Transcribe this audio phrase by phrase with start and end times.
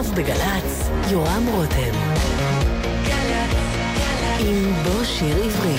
[0.00, 1.94] עכשיו בגל"צ, יורם רותם.
[4.40, 5.76] עם בוא שיר עברי.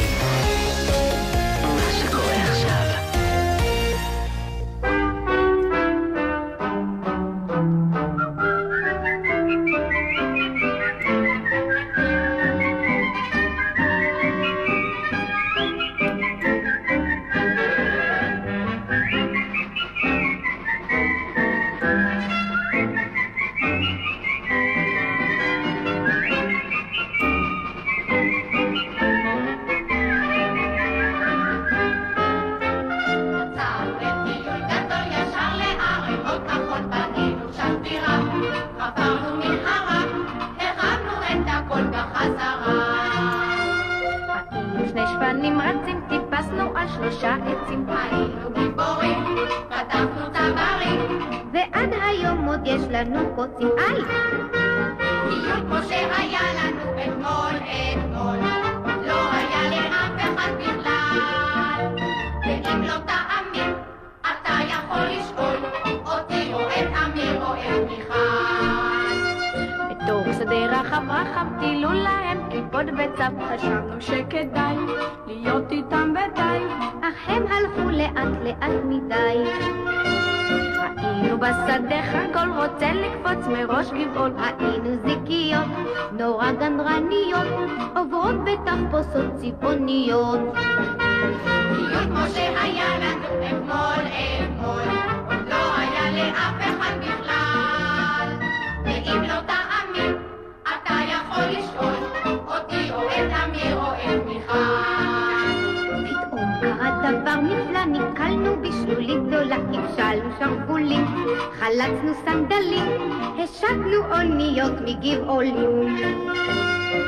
[111.59, 113.11] חלצנו סנדלים,
[113.43, 115.97] השקנו אוניות מגבעולים.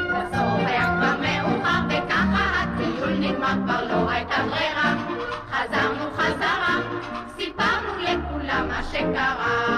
[0.09, 4.95] בסוף היה כבר מאוחר וככה הטיול נגמר כבר לא הייתה ברירה.
[5.51, 6.79] חזרנו חזרה,
[7.38, 9.72] סיפרנו לכולם מה שקרה.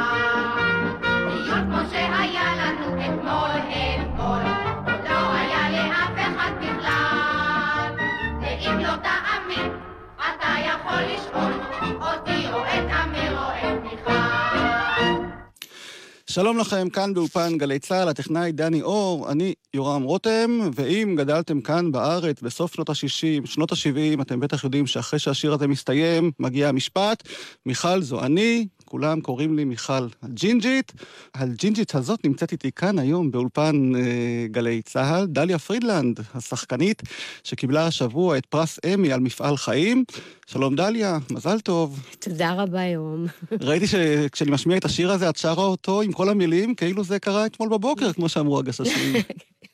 [16.36, 21.92] שלום לכם, כאן באופן גלי צה"ל, הטכנאי דני אור, אני יורם רותם, ואם גדלתם כאן
[21.92, 27.28] בארץ בסוף שנות ה-60, שנות ה-70, אתם בטח יודעים שאחרי שהשיר הזה מסתיים, מגיע המשפט,
[27.66, 30.92] מיכל זו אני, כולם קוראים לי מיכל הג'ינג'ית.
[31.34, 34.02] הג'ינג'ית הזאת נמצאת איתי כאן היום באולפן אה,
[34.52, 37.02] גלי צה"ל, דליה פרידלנד, השחקנית
[37.44, 40.04] שקיבלה השבוע את פרס אמי על מפעל חיים.
[40.48, 42.00] שלום דליה, מזל טוב.
[42.20, 43.26] תודה רבה, יום.
[43.62, 47.46] ראיתי שכשאני משמיע את השיר הזה, את שרה אותו עם כל המילים, כאילו זה קרה
[47.46, 49.16] אתמול בבוקר, כמו שאמרו הגששים.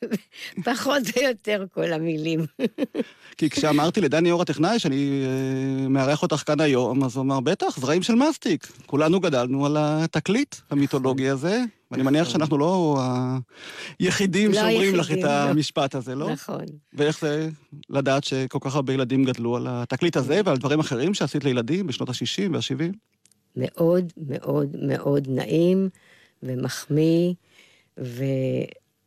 [0.64, 2.40] פחות או יותר כל המילים.
[3.38, 7.80] כי כשאמרתי לדני אור הטכנאי שאני אה, מארח אותך כאן היום, אז הוא אמר, בטח,
[7.80, 8.66] זרעים של מסטיק.
[8.86, 12.32] כולנו גדלנו על התקליט המיתולוגי הזה, ואני מניח נכון.
[12.32, 13.00] שאנחנו לא
[13.98, 15.30] היחידים לא שאומרים לך את לא.
[15.30, 16.30] המשפט הזה, לא?
[16.30, 16.64] נכון.
[16.92, 17.48] ואיך זה
[17.90, 22.08] לדעת שכל כך הרבה ילדים גדלו על התקליט הזה ועל דברים אחרים שעשית לילדים בשנות
[22.08, 22.96] ה-60 וה-70?
[23.56, 25.88] מאוד מאוד מאוד נעים
[26.42, 27.34] ומחמיא,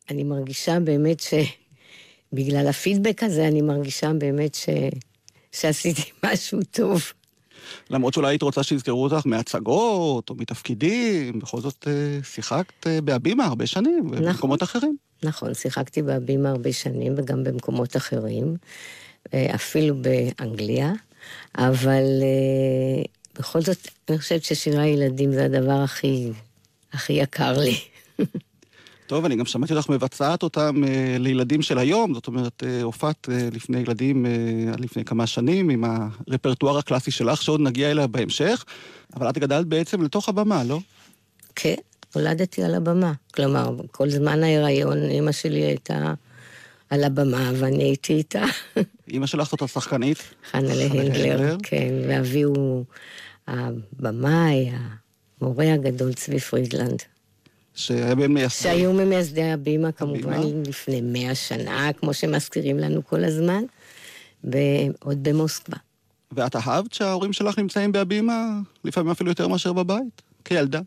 [0.09, 1.33] ואני מרגישה באמת ש...
[2.33, 4.69] בגלל הפידבק הזה, אני מרגישה באמת ש...
[5.51, 7.03] שעשיתי משהו טוב.
[7.89, 13.45] למרות שאולי היית רוצה שיזכרו אותך מהצגות או מתפקידים, בכל זאת אה, שיחקת אה, בהבימה
[13.45, 14.97] הרבה שנים, נכון, במקומות אחרים.
[15.23, 18.57] נכון, שיחקתי בהבימה הרבה שנים וגם במקומות אחרים,
[19.33, 20.93] אה, אפילו באנגליה,
[21.57, 22.03] אבל
[23.39, 26.31] בכל זאת, אני חושבת ששירי ילדים זה הדבר הכי,
[26.93, 27.75] הכי יקר לי.
[29.07, 33.29] טוב, אני גם שמעתי אותך מבצעת אותם אה, לילדים של היום, זאת אומרת, אה, הופעת
[33.31, 34.31] אה, לפני ילדים אה,
[34.77, 38.65] לפני כמה שנים עם הרפרטואר הקלאסי שלך, שעוד נגיע אליה בהמשך,
[39.15, 40.79] אבל את גדלת בעצם לתוך הבמה, לא?
[41.55, 41.75] כן,
[42.13, 43.13] הולדתי על הבמה.
[43.33, 46.13] כלומר, כל זמן ההיריון אמא שלי הייתה
[46.89, 48.43] על הבמה, ואני הייתי איתה.
[49.11, 50.17] אמא שלך זאת השחקנית?
[50.51, 52.85] חנה להנגלר, כן, ואבי הוא
[53.47, 54.71] הבמאי,
[55.41, 57.03] המורה הגדול צבי פרידלנד.
[57.75, 58.63] שהיה בין מייסדי...
[58.63, 60.61] שהיו ממייסדי הבימה, כמובן, הבימה?
[60.67, 63.63] לפני מאה שנה, כמו שמזכירים לנו כל הזמן,
[64.43, 65.77] ועוד במוסקבה.
[66.31, 70.81] ואת אהבת שההורים שלך נמצאים בהבימה, לפעמים אפילו יותר מאשר בבית, כילדה?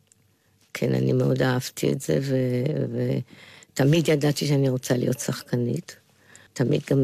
[0.74, 2.18] כן, אני מאוד אהבתי את זה,
[3.74, 5.96] ותמיד ידעתי שאני רוצה להיות שחקנית.
[6.52, 6.98] תמיד גם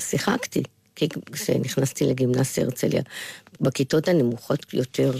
[0.00, 0.62] שיחקתי,
[0.96, 3.02] כי כשנכנסתי לגימנסיה הרצליה,
[3.60, 5.12] בכיתות הנמוכות יותר,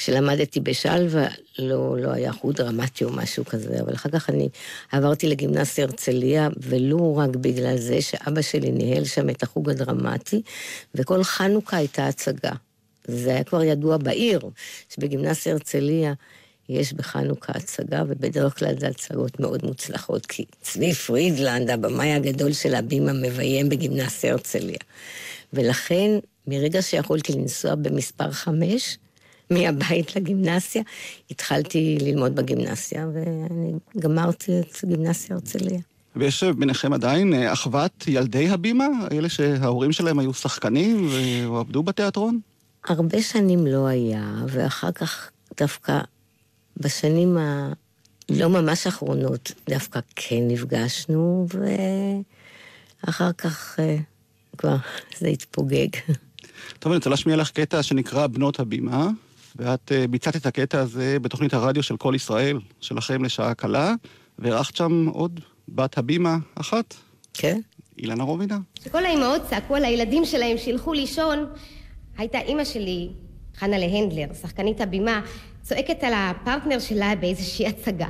[0.00, 4.48] כשלמדתי בשלווה לא, לא היה חוג דרמטי או משהו כזה, אבל אחר כך אני
[4.92, 10.42] עברתי לגימנסיה הרצליה, ולו רק בגלל זה שאבא שלי ניהל שם את החוג הדרמטי,
[10.94, 12.52] וכל חנוכה הייתה הצגה.
[13.04, 14.40] זה היה כבר ידוע בעיר,
[14.94, 16.12] שבגימנסיה הרצליה
[16.68, 22.74] יש בחנוכה הצגה, ובדרך כלל זה הצגות מאוד מוצלחות, כי צבי פרידלנד, הבמאי הגדול של
[22.74, 24.78] הבימה, מביים בגימנסיה הרצליה.
[25.52, 26.10] ולכן,
[26.46, 28.98] מרגע שיכולתי לנסוע במספר חמש,
[29.50, 30.82] מהבית לגימנסיה,
[31.30, 35.80] התחלתי ללמוד בגימנסיה, ואני גמרתי את גימנסיה הרצליה.
[36.16, 38.86] ויש ביניכם עדיין אה, אחוות ילדי הבימה?
[39.12, 41.08] אלה שההורים שלהם היו שחקנים
[41.50, 42.40] ועבדו בתיאטרון?
[42.88, 46.00] הרבה שנים לא היה, ואחר כך דווקא
[46.76, 51.46] בשנים הלא ממש אחרונות דווקא כן נפגשנו,
[53.04, 53.96] ואחר כך אה,
[54.58, 54.76] כבר
[55.18, 55.88] זה התפוגג.
[56.78, 59.08] טוב, אני רוצה להשמיע לך קטע שנקרא בנות הבימה,
[59.56, 63.94] ואת uh, ביצעת את הקטע הזה בתוכנית הרדיו של כל ישראל, שלכם לשעה קלה,
[64.38, 66.94] ואירחת שם עוד בת הבימה אחת.
[67.34, 67.60] כן.
[67.98, 68.58] אילנה רובינה.
[68.74, 71.46] כשכל האימהות צעקו על הילדים שלהם שילכו לישון,
[72.18, 73.08] הייתה אימא שלי,
[73.56, 75.20] חנה להנדלר, שחקנית הבימה,
[75.62, 78.08] צועקת על הפרטנר שלה באיזושהי הצגה.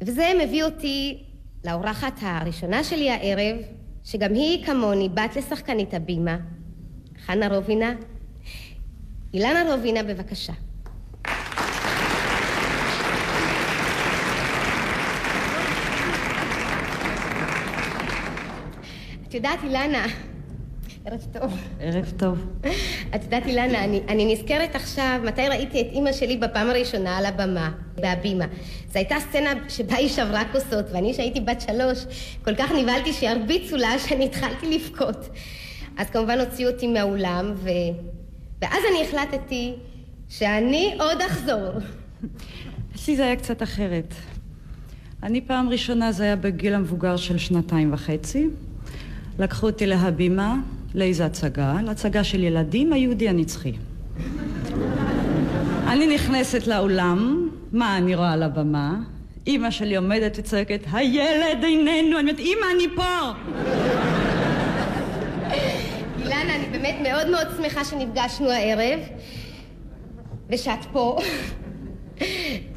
[0.00, 1.18] וזה מביא אותי
[1.64, 3.56] לאורחת הראשונה שלי הערב,
[4.04, 6.36] שגם היא כמוני בת לשחקנית הבימה,
[7.26, 7.94] חנה רובינה.
[9.34, 10.52] אילנה רובינה, בבקשה.
[19.28, 20.06] את יודעת, אילנה,
[21.04, 21.58] ערב טוב.
[21.80, 22.46] ערב טוב.
[23.14, 27.26] את יודעת, אילנה, אני, אני נזכרת עכשיו מתי ראיתי את אימא שלי בפעם הראשונה על
[27.26, 28.44] הבמה, בהבימה.
[28.92, 32.04] זו הייתה סצנה שבה היא שברה כוסות, ואני, שהייתי בת שלוש,
[32.44, 35.28] כל כך נבהלתי שירביצו לה שאני התחלתי לבכות.
[35.96, 37.68] אז כמובן הוציאו אותי מהאולם, ו...
[38.62, 39.74] ואז אני החלטתי
[40.28, 41.70] שאני עוד אחזור.
[42.94, 44.14] אצלי זה היה קצת אחרת.
[45.22, 48.48] אני פעם ראשונה, זה היה בגיל המבוגר של שנתיים וחצי.
[49.38, 50.56] לקחו אותי להבימה,
[50.94, 53.72] לאיזו הצגה, להצגה של ילדים, היהודי הנצחי.
[55.86, 58.96] אני נכנסת לאולם, מה אני רואה על הבמה?
[59.46, 64.17] אימא שלי עומדת וצועקת, הילד איננו, אני אומרת, אימא, אני פה!
[66.48, 69.00] אילנה, אני באמת מאוד מאוד שמחה שנפגשנו הערב,
[70.50, 71.18] ושאת פה,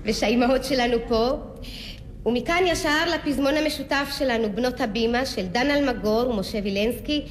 [0.05, 1.29] ושהאימהות שלנו פה.
[2.25, 7.21] ומכאן ישר לפזמון המשותף שלנו, בנות הבימה, של דן אלמגור ומשה וילנסקי,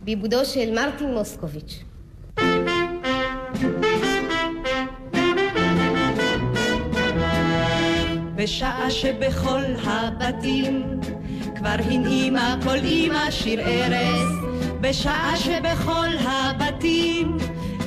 [0.00, 1.78] בעיבודו של מרטין מוסקוביץ'.
[8.34, 11.00] בשעה שבכל הבתים
[11.56, 14.51] כבר הנעימה כל אמא שיר ארס,
[14.82, 17.36] בשעה שבכל הבתים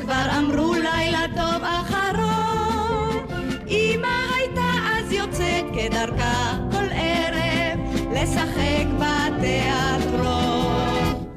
[0.01, 3.25] כבר אמרו לילה טוב אחרון,
[3.67, 7.79] אמא הייתה אז יוצאת כדרכה כל ערב
[8.13, 10.45] לשחק בתיאטרון.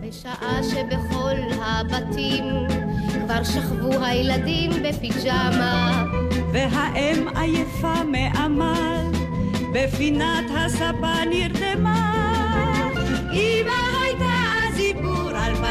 [0.00, 2.44] בשעה שבכל הבתים
[3.24, 6.04] כבר שכבו הילדים בפיג'מה.
[6.52, 9.06] והאם עייפה מעמל
[9.74, 12.14] בפינת הספה נרדמה.
[13.32, 13.87] אמא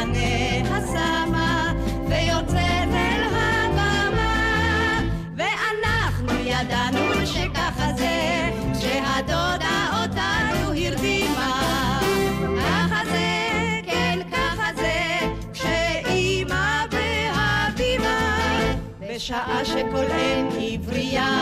[0.02, 1.72] פניה שמה
[2.08, 5.00] ויוצאת אל הבמה.
[5.36, 12.00] ואנחנו ידענו שככה זה כשהדודה אותנו הרדימה.
[12.58, 13.02] ככה
[13.86, 14.18] כן
[19.64, 21.40] שכל אם עברייה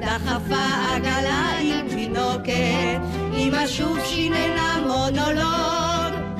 [0.00, 3.00] דחפה עגלה עם תינוקת
[3.34, 5.97] אמא שוב שיננה מונולוג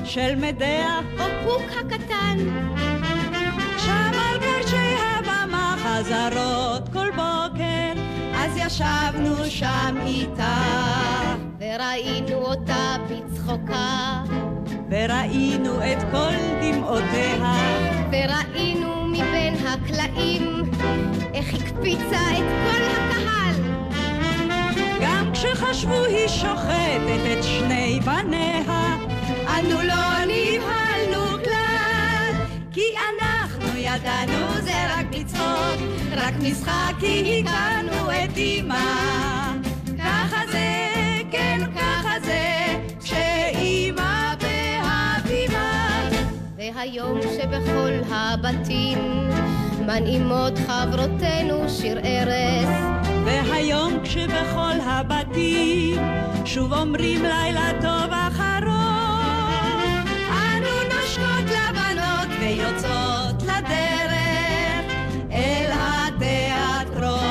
[0.08, 2.38] של מדע או פוק הקטן,
[3.78, 8.00] שם על גרשי הבמה חזרות כל בוקר
[8.34, 10.56] אז ישבנו שם איתה.
[11.60, 14.22] וראינו אותה בצחוקה,
[14.90, 17.54] וראינו את כל דמעותיה.
[18.12, 20.62] וראינו מבין הקלעים
[21.34, 23.54] איך הקפיצה את כל הקהל.
[25.00, 28.97] גם כשחשבו היא שוחטת את שני בניה
[29.58, 32.32] אנו לא נבהלנו כלל
[32.72, 35.80] כי אנחנו ידענו זה רק לצחוק
[36.16, 39.54] רק משחק כי הכרנו את אמא
[39.98, 40.88] ככה זה,
[41.30, 42.66] כן ככה זה
[43.02, 46.08] כשאמא בהבימה
[46.56, 48.98] והיום שבכל הבתים
[49.86, 52.68] מנעימות חברותינו שיר ארס,
[53.24, 56.00] והיום כשבכל הבתים
[56.44, 58.57] שוב אומרים לילה טוב אחרון
[62.48, 64.84] ויוצאות לדרך
[65.32, 67.28] אל התיאטרון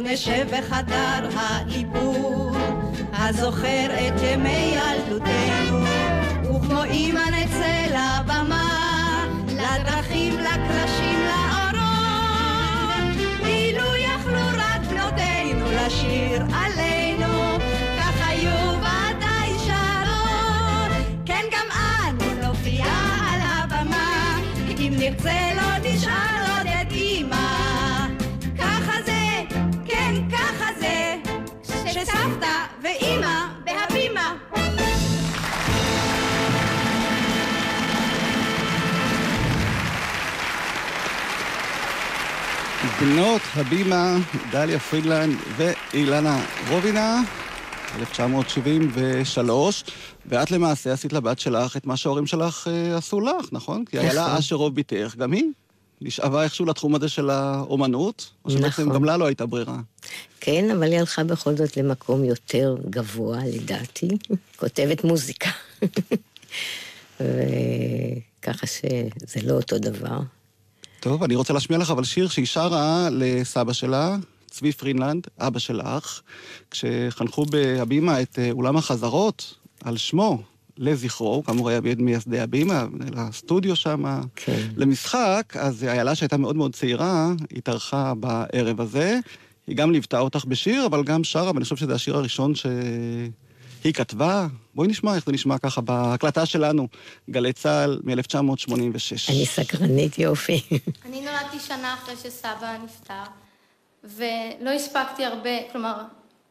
[0.00, 2.56] נשב בחדר העיבור,
[3.12, 5.78] הזוכר את ימי ילדותנו,
[6.42, 11.76] וכמו אמא נצא לבמה, לדרכים, לקרשים, לאורות.
[13.46, 16.95] אילו יכלו רק בנותינו לשיר עלינו,
[25.10, 28.06] נרצה לא נשאר עוד את אמא.
[28.58, 29.42] ככה זה,
[29.84, 31.14] כן, ככה זה,
[31.62, 34.34] שסבתא ואימא בהבימה.
[43.00, 44.16] בנות הבימה,
[44.50, 47.20] דליה פרידלנד ואילנה רובינה,
[47.94, 49.84] 1973,
[50.26, 53.84] ואת למעשה עשית לבת שלך את מה שההורים שלך אה, עשו לך, נכון?
[53.84, 54.36] כי איילה נכון.
[54.36, 55.44] אשרוב בתך, גם היא
[56.00, 58.94] נשאבה איכשהו לתחום הזה של האומנות, או שבעצם נכון.
[58.94, 59.78] גם לה לא הייתה ברירה.
[60.40, 64.08] כן, אבל היא הלכה בכל זאת למקום יותר גבוה, לדעתי.
[64.60, 65.50] כותבת מוזיקה.
[67.20, 70.18] וככה שזה לא אותו דבר.
[71.00, 74.16] טוב, אני רוצה להשמיע לך אבל שיר שהיא שרה לסבא שלה,
[74.56, 76.20] צבי פרינלנד, אבא שלך,
[76.70, 80.42] כשחנכו בהבימה את אה, אולם החזרות על שמו,
[80.78, 84.04] לזכרו, הוא כאמור היה ביד מייסדי הבימה, מנהל הסטודיו שם,
[84.36, 84.68] כן.
[84.76, 89.18] למשחק, אז איילה שהייתה מאוד מאוד צעירה, התארחה בערב הזה.
[89.66, 94.46] היא גם ליוותה אותך בשיר, אבל גם שרה, ואני חושב שזה השיר הראשון שהיא כתבה.
[94.74, 96.88] בואי נשמע איך זה נשמע ככה בהקלטה שלנו,
[97.30, 98.74] גלי צה"ל מ-1986.
[99.28, 100.60] אני סקרנית יופי.
[101.04, 103.22] אני נולדתי שנה אחרי שסבא נפטר,
[104.06, 106.02] ולא הספקתי הרבה, כלומר,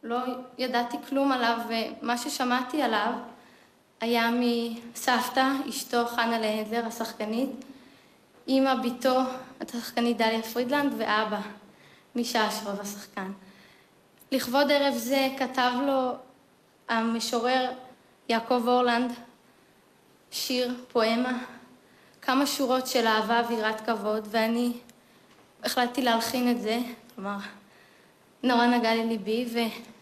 [0.02, 0.16] לא
[0.58, 3.12] ידעתי כלום עליו, ומה ששמעתי עליו
[4.00, 7.50] היה מסבתא, אשתו חנה להנדלר, השחקנית,
[8.48, 9.20] אימא, בתו,
[9.60, 11.40] השחקנית דליה פרידלנד, ואבא,
[12.14, 13.32] מישה אשרוב השחקן.
[14.32, 16.12] לכבוד ערב זה כתב לו
[16.88, 17.70] המשורר
[18.28, 19.12] יעקב אורלנד
[20.30, 21.38] שיר, פואמה,
[22.22, 24.72] כמה שורות של אהבה ויראת כבוד, ואני
[25.64, 26.80] החלטתי להלחין את זה,
[27.16, 27.36] כלומר,
[28.42, 29.46] נורא נגע לליבי,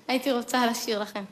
[0.08, 1.24] והייתי רוצה לשיר לכם.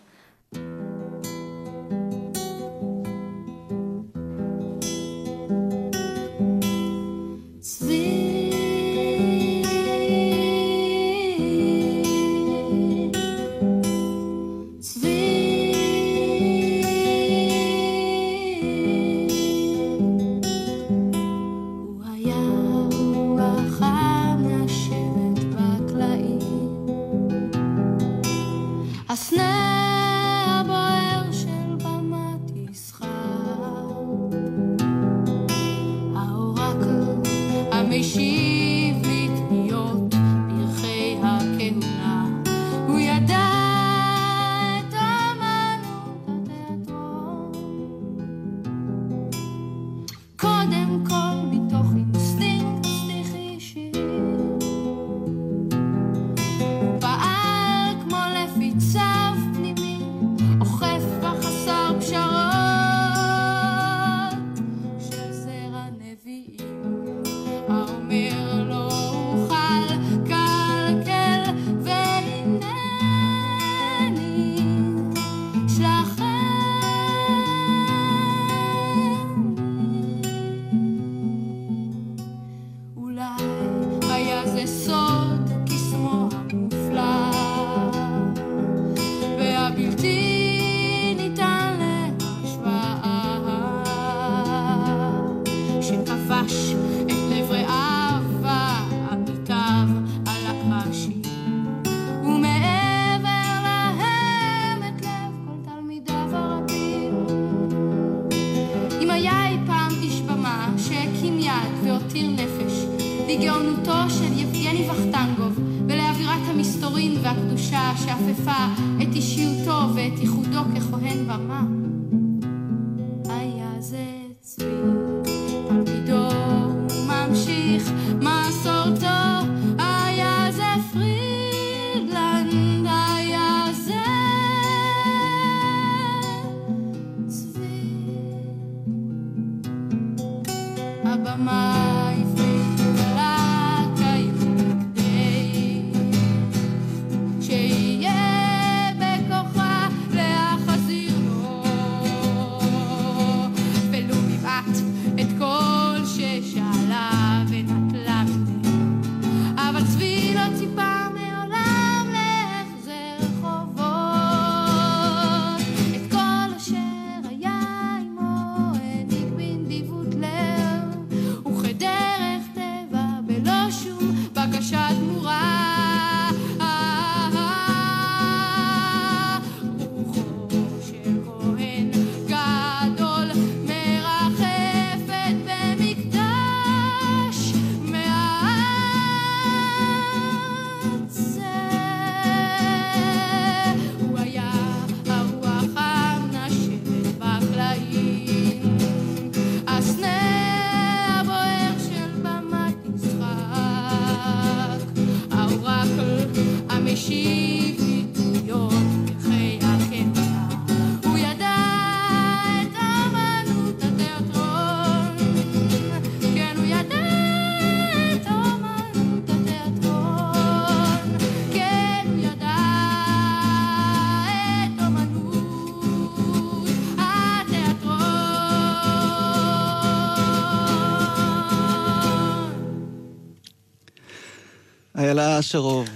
[235.02, 235.88] איילה אשרוב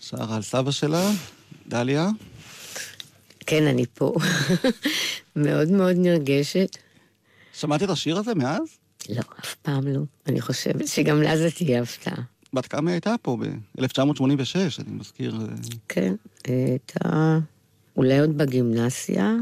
[0.00, 1.10] שרה על סבא שלה,
[1.68, 2.08] דליה.
[3.46, 4.14] כן, אני פה.
[5.36, 6.76] מאוד מאוד נרגשת.
[7.52, 8.60] שמעת את השיר הזה מאז?
[9.08, 10.00] לא, אף פעם לא.
[10.26, 12.22] אני חושבת שגם לה זה תהיה הפתעה.
[12.52, 13.36] בת כמה הייתה פה?
[13.36, 14.22] ב-1986,
[14.78, 15.34] אני מזכיר.
[15.40, 15.46] אה,
[15.88, 16.14] כן,
[16.44, 17.38] הייתה
[17.98, 19.34] אולי עוד בגימנסיה,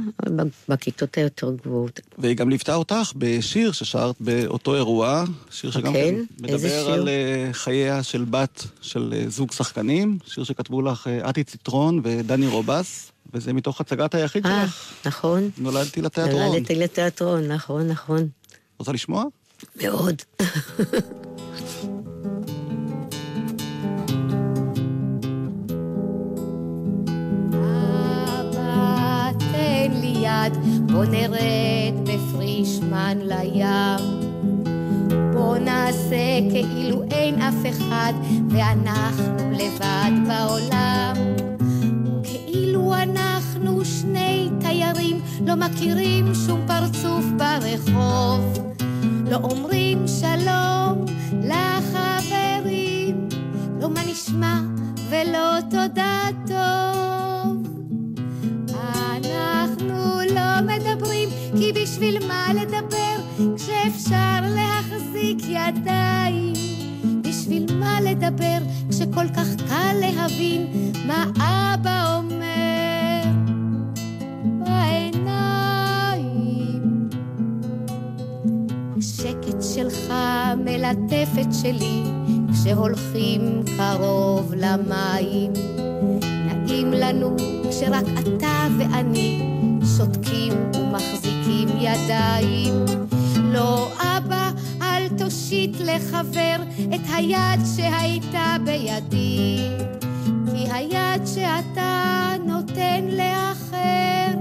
[0.68, 2.00] בכיתות היותר גבוהות.
[2.18, 6.14] והיא גם ליוותה אותך בשיר ששרת באותו אירוע, שיר שגם כן?
[6.14, 6.90] כן מדבר שיר?
[6.90, 12.00] על אה, חייה של בת של אה, זוג שחקנים, שיר שכתבו לך אה, אתי ציטרון
[12.04, 15.50] ודני רובס, וזה מתוך הצגת היחיד אה, שלך, נכון.
[15.58, 16.42] נולדתי לתיאטרון.
[16.42, 18.28] נולדתי לתיאטרון, נכון, נכון.
[18.78, 19.24] רוצה לשמוע?
[19.76, 20.22] מאוד.
[30.26, 30.56] תן לי יד,
[30.92, 34.26] בוא נרד בפרישמן לים.
[35.32, 36.16] בוא נעשה
[36.50, 38.12] כאילו אין אף אחד,
[38.48, 41.14] ואנחנו לבד בעולם.
[42.22, 48.58] כאילו אנחנו שני תיירים, לא מכירים שום פרצוף ברחוב.
[49.30, 53.28] לא אומרים שלום לחברים,
[53.80, 54.60] לא מה נשמע
[55.10, 57.25] ולא תודה טוב.
[61.58, 63.16] כי בשביל מה לדבר
[63.56, 66.52] כשאפשר להחזיק ידיים?
[67.22, 68.58] בשביל מה לדבר
[68.90, 70.66] כשכל כך קל להבין
[71.06, 73.22] מה אבא אומר
[74.58, 76.00] בעיניים?
[78.98, 80.12] השקט שלך
[80.64, 82.02] מלטפת שלי
[82.52, 85.52] כשהולכים קרוב למים.
[86.46, 87.36] נעים לנו
[87.70, 89.42] כשרק אתה ואני
[89.96, 91.35] שותקים ומחזיקים
[91.78, 92.74] ידיים.
[93.42, 94.50] לא אבא,
[94.82, 96.56] אל תושיט לחבר
[96.94, 99.68] את היד שהייתה בידי,
[100.50, 104.34] כי היד שאתה נותן לאחר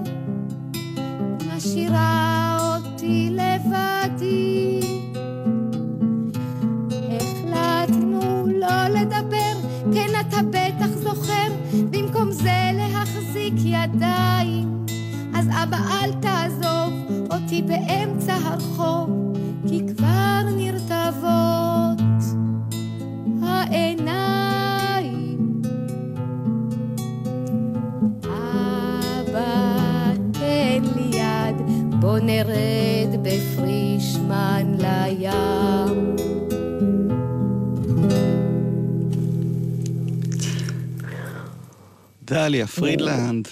[1.56, 4.80] משאירה אותי לבדי.
[6.92, 9.54] החלטנו לא לדבר,
[9.94, 11.48] כן אתה בטח זוכר,
[11.92, 14.75] במקום זה להחזיק ידיים.
[15.68, 16.94] אבא אל תעזוב
[17.32, 19.10] אותי באמצע הרחוב,
[19.68, 22.00] כי כבר נרטבות
[23.44, 25.38] העיניים.
[28.24, 31.56] אבא, תן לי יד,
[32.00, 36.16] בוא נרד בפרישמן לים.
[42.24, 43.48] דליה פרידלנד,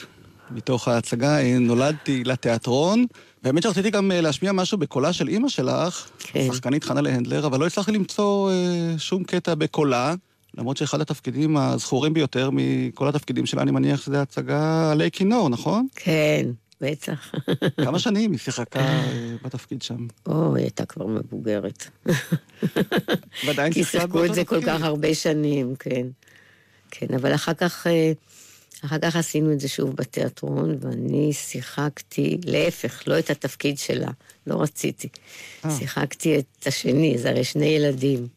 [0.56, 3.06] מתוך ההצגה אה, נולדתי לתיאטרון.
[3.44, 6.48] והאמת שרציתי גם אה, להשמיע משהו בקולה של אימא שלך, כן.
[6.50, 10.14] השחקנית חנה להנדלר, אבל לא הצלחתי למצוא אה, שום קטע בקולה,
[10.58, 15.88] למרות שאחד התפקידים הזכורים ביותר מכל התפקידים שלה, אני מניח שזה הצגה עלי כינור, נכון?
[15.96, 16.46] כן,
[16.82, 17.32] בטח.
[17.84, 20.08] כמה שנים היא שיחקה אה, בתפקיד שם?
[20.26, 21.88] או, היא הייתה כבר מבוגרת.
[23.46, 24.74] ועדיין כי שיחקה שיחקו באותו את זה כל תפקיד.
[24.74, 26.08] כך הרבה שנים, כן.
[26.92, 28.12] כן, אבל אחר כך, אה,
[28.86, 34.12] אחר כך עשינו את זה שוב בתיאטרון, ואני שיחקתי, להפך, לא את התפקיד שלה,
[34.48, 35.08] לא רציתי.
[35.66, 35.72] אה.
[35.78, 38.28] שיחקתי את השני, זה הרי שני ילדים.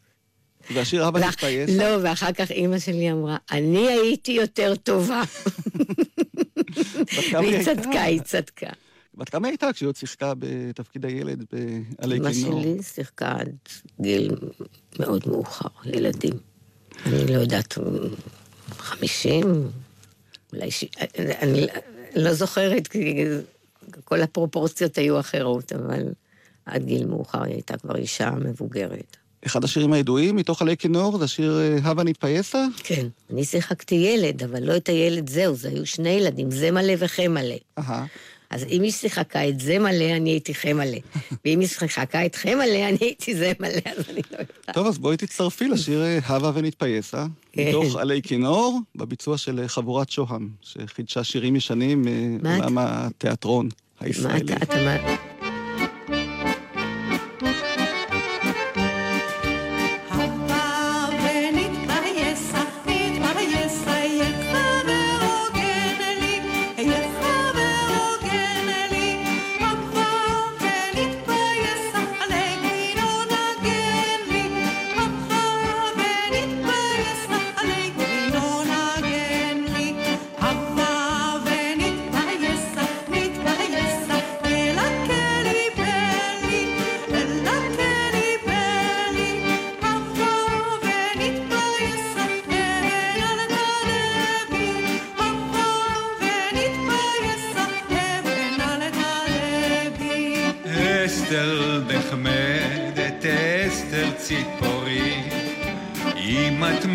[0.73, 1.69] והשיר אבא מתפייס.
[1.69, 5.23] לא, ואחר כך אימא שלי אמרה, אני הייתי יותר טובה.
[7.33, 7.63] והיא?
[7.63, 8.69] צדקה, היא צדקה.
[9.15, 12.61] בת כמה הייתה כשהיא עוד שיחקה בתפקיד הילד בעלי אמא כינור?
[12.61, 13.55] שלי שיחקה עד
[14.01, 14.31] גיל
[14.99, 16.33] מאוד מאוחר, ילדים.
[17.05, 17.77] אני לא יודעת,
[18.77, 19.43] חמישים,
[20.53, 20.85] אולי ש...
[21.17, 21.67] אני
[22.15, 23.25] לא זוכרת, כי
[24.03, 26.03] כל הפרופורציות היו אחרות, אבל
[26.65, 29.17] עד גיל מאוחר היא הייתה כבר אישה מבוגרת.
[29.45, 32.65] אחד השירים הידועים מתוך עלי כינור זה השיר אה, הווה נתפייסה?
[32.83, 33.07] כן.
[33.33, 37.31] אני שיחקתי ילד, אבל לא את הילד זהו, זה היו שני ילדים, זה מלא וחם
[37.31, 37.55] מלא.
[37.77, 38.05] אהה.
[38.49, 40.97] אז אם היא שיחקה את זה מלא, אני הייתי חם מלא.
[41.45, 44.73] ואם היא שיחקה את חם מלא, אני הייתי זה מלא, אז אני לא יודעת.
[44.73, 47.67] טוב, אז בואי תצטרפי לשיר אה, הווה ונתפייסה, כן.
[47.69, 52.01] מתוך עלי כינור, בביצוע של אה, חבורת שוהם, שחידשה שירים ישנים
[52.41, 54.53] מה מעולם התיאטרון מה הישראלי.
[54.53, 55.26] אתה,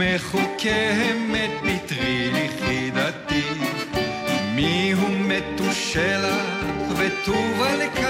[0.03, 3.43] מחוכמת פטרי לי חידתי,
[4.55, 6.47] מי הוא מתושלח
[6.97, 8.02] וטובה לקין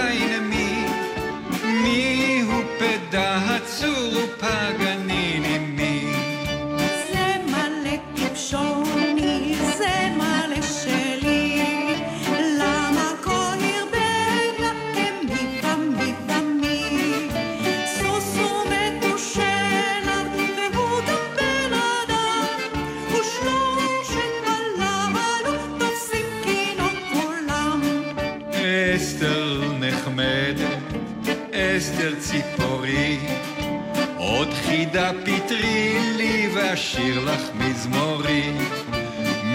[36.98, 38.52] לי ואשיר לך מזמורי.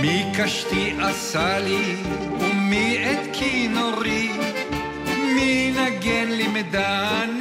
[0.02, 1.96] מי קשתי עשה לי
[2.40, 4.32] ומי את כינורי,
[5.36, 7.37] מי נגן לי מדעני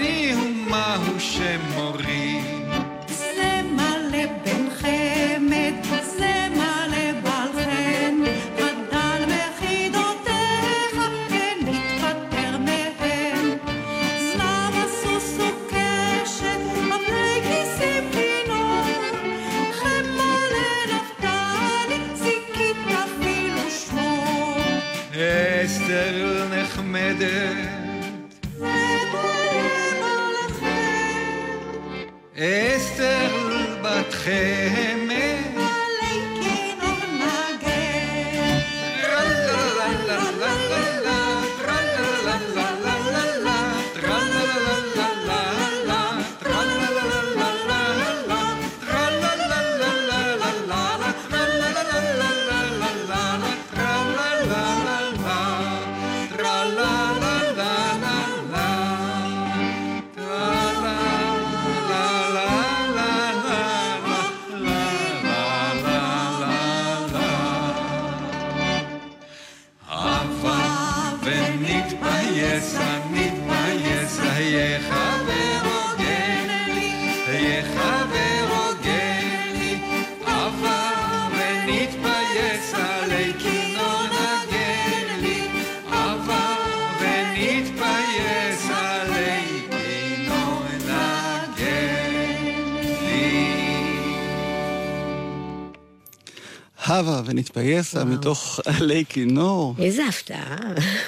[97.55, 99.75] הווה ונתפייסה מתוך עלי כינור.
[99.79, 100.57] איזה הפתעה.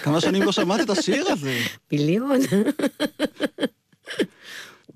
[0.03, 1.59] כמה שנים לא שמעת את השיר הזה.
[1.93, 2.41] מיליון.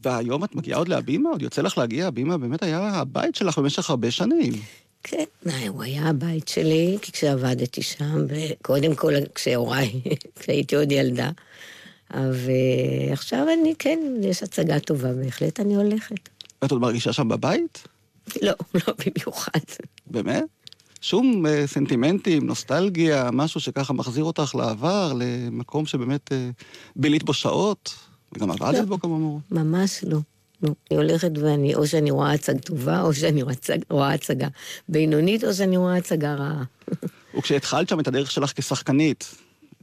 [0.05, 1.31] והיום את מגיעה עוד להבימה?
[1.31, 2.07] עוד יוצא לך להגיע?
[2.07, 4.53] הבימה באמת היה הבית שלך במשך הרבה שנים.
[5.03, 10.01] כן, אה, הוא היה הבית שלי כי כשעבדתי שם, וקודם כל כשהוריי,
[10.41, 11.31] כשהייתי עוד ילדה.
[12.11, 16.29] ועכשיו אני, כן, יש הצגה טובה בהחלט, אני הולכת.
[16.65, 17.89] את עוד מרגישה שם בבית?
[18.43, 19.61] לא, לא במיוחד.
[20.07, 20.45] באמת?
[21.03, 26.51] שום אה, סנטימנטים, נוסטלגיה, משהו שככה מחזיר אותך לעבר, למקום שבאמת אה,
[26.97, 27.95] בילית בו שעות,
[28.33, 28.85] וגם עבדת לא.
[28.85, 29.41] בו כאמור.
[29.51, 30.19] ממש לא.
[30.63, 30.71] לא.
[30.91, 34.49] אני הולכת ואני, או שאני רואה הצגה טובה, או שאני רואה הצג- רואה הצגה
[34.89, 36.63] בינונית, או שאני רואה הצגה רעה.
[37.39, 39.35] וכשהתחלת שם את הדרך שלך כשחקנית,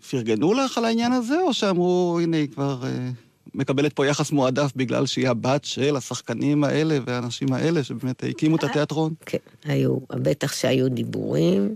[0.10, 3.10] פרגנו לך על העניין הזה, או שאמרו, הנה, היא כבר אה,
[3.54, 8.64] מקבלת פה יחס מועדף בגלל שהיא הבת של השחקנים האלה והאנשים האלה שבאמת הקימו את
[8.64, 9.14] התיאטרון?
[9.26, 11.76] כן, היו, בטח שהיו דיבורים,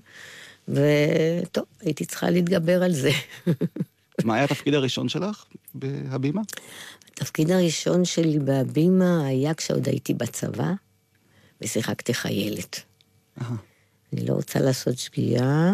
[0.68, 3.12] וטוב, הייתי צריכה להתגבר על זה.
[4.24, 6.42] מה היה התפקיד הראשון שלך בהבימה?
[7.12, 10.72] התפקיד הראשון שלי בהבימה היה כשעוד הייתי בצבא,
[11.62, 12.80] ושיחקתי חיילת.
[14.14, 15.74] אני לא רוצה לעשות שגיאה,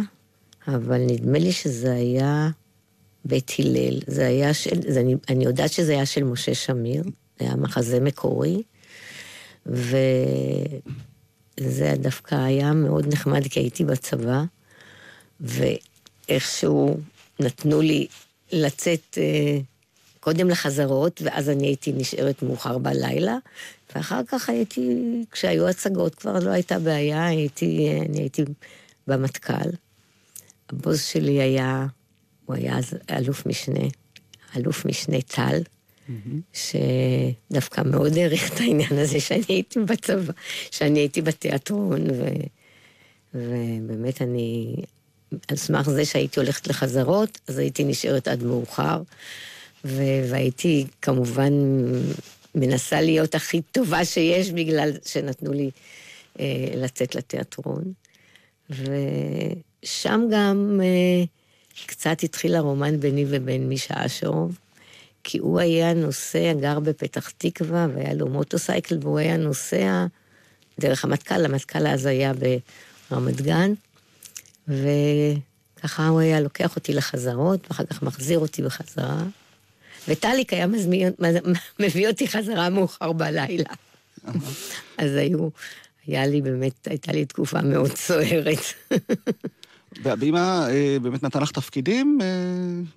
[0.67, 2.49] אבל נדמה לי שזה היה
[3.25, 3.99] בית הלל.
[4.08, 7.99] זה היה של, זה, אני, אני יודעת שזה היה של משה שמיר, זה היה מחזה
[7.99, 8.63] מקורי,
[9.65, 10.03] וזה
[11.97, 14.43] דווקא היה מאוד נחמד, כי הייתי בצבא,
[15.39, 16.99] ואיכשהו
[17.39, 18.08] נתנו לי
[18.51, 19.60] לצאת אה,
[20.19, 23.38] קודם לחזרות, ואז אני הייתי נשארת מאוחר בלילה,
[23.95, 24.95] ואחר כך הייתי,
[25.32, 28.43] כשהיו הצגות כבר לא הייתה בעיה, הייתי, אני הייתי
[29.08, 29.69] במטכ"ל.
[30.69, 31.86] הבוס שלי היה,
[32.49, 33.88] הוא היה אז אלוף משנה,
[34.57, 35.62] אלוף משנה טל,
[36.53, 40.33] שדווקא מאוד העריך את העניין הזה שאני הייתי בצבא,
[40.71, 42.25] שאני הייתי בתיאטרון, ו...
[43.33, 44.75] ובאמת אני,
[45.47, 49.01] על סמך זה שהייתי הולכת לחזרות, אז הייתי נשארת עד מאוחר,
[49.85, 50.01] ו...
[50.29, 51.53] והייתי כמובן
[52.55, 55.69] מנסה להיות הכי טובה שיש, בגלל שנתנו לי
[56.39, 57.83] אה, לצאת לתיאטרון.
[58.69, 61.23] ושם גם אה,
[61.86, 64.58] קצת התחיל הרומן ביני ובין מישה אשרוב,
[65.24, 70.06] כי הוא היה נוסע, גר בפתח תקווה, והיה לו מוטוסייקל, והוא היה נוסע
[70.80, 72.32] דרך המטכ"ל, המטכ"ל אז היה
[73.12, 73.74] ברמת גן,
[74.68, 79.24] וככה הוא היה לוקח אותי לחזרות, ואחר כך מחזיר אותי בחזרה.
[80.08, 81.13] וטאליק היה מזמין,
[81.80, 83.74] מביא אותי חזרה מאוחר בלילה.
[84.98, 85.50] אז היו,
[86.08, 88.60] היה לי באמת, הייתה לי תקופה מאוד סוערת.
[90.03, 92.27] והבימה אה, באמת נתן לך תפקידים, אה,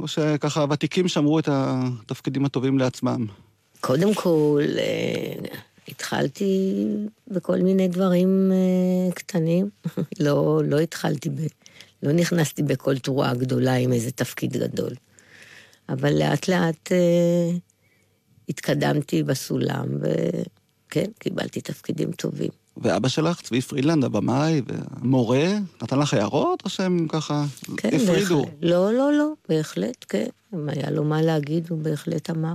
[0.01, 3.27] או שככה הוותיקים שמרו את התפקידים הטובים לעצמם?
[3.81, 5.35] קודם כל, אה,
[5.89, 6.85] התחלתי
[7.29, 8.53] בכל מיני דברים
[9.15, 9.71] קטנים.
[10.25, 11.35] לא, לא התחלתי ב...
[12.03, 14.93] לא נכנסתי בכל תרועה גדולה עם איזה תפקיד גדול.
[15.89, 16.93] אבל לאט לאט
[18.49, 22.62] התקדמתי בסולם, וכן, קיבלתי תפקידים טובים.
[22.77, 25.49] ואבא שלך, צבי פרילנד, הבמאי והמורה,
[25.83, 27.45] נתן לך הערות, או שהם ככה
[27.77, 28.43] כן, הפרידו?
[28.43, 28.55] בהחלט.
[28.63, 30.27] לא, לא, לא, בהחלט, כן.
[30.55, 32.55] אם היה לו מה להגיד, הוא בהחלט אמר.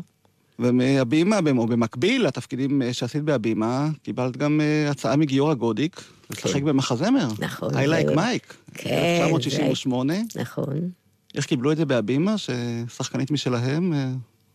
[0.59, 7.27] ומהבימה, או במקביל לתפקידים אה, שעשית בהבימה, קיבלת גם אה, הצעה מגיורא גודיק, לשחק במחזמר.
[7.39, 7.73] נכון.
[7.73, 8.53] I like מייק.
[8.73, 10.13] כן, 1968.
[10.35, 10.91] נכון.
[11.35, 14.11] איך קיבלו את זה בהבימה, ששחקנית משלהם אה,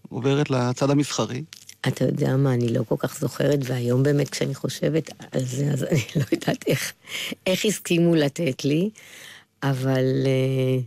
[0.09, 1.43] עוברת לצד המסחרי?
[1.89, 5.85] אתה יודע מה, אני לא כל כך זוכרת, והיום באמת כשאני חושבת על זה, אז
[5.85, 6.93] אני לא יודעת איך,
[7.47, 8.91] איך הסכימו לתת לי,
[9.63, 10.83] אבל uh,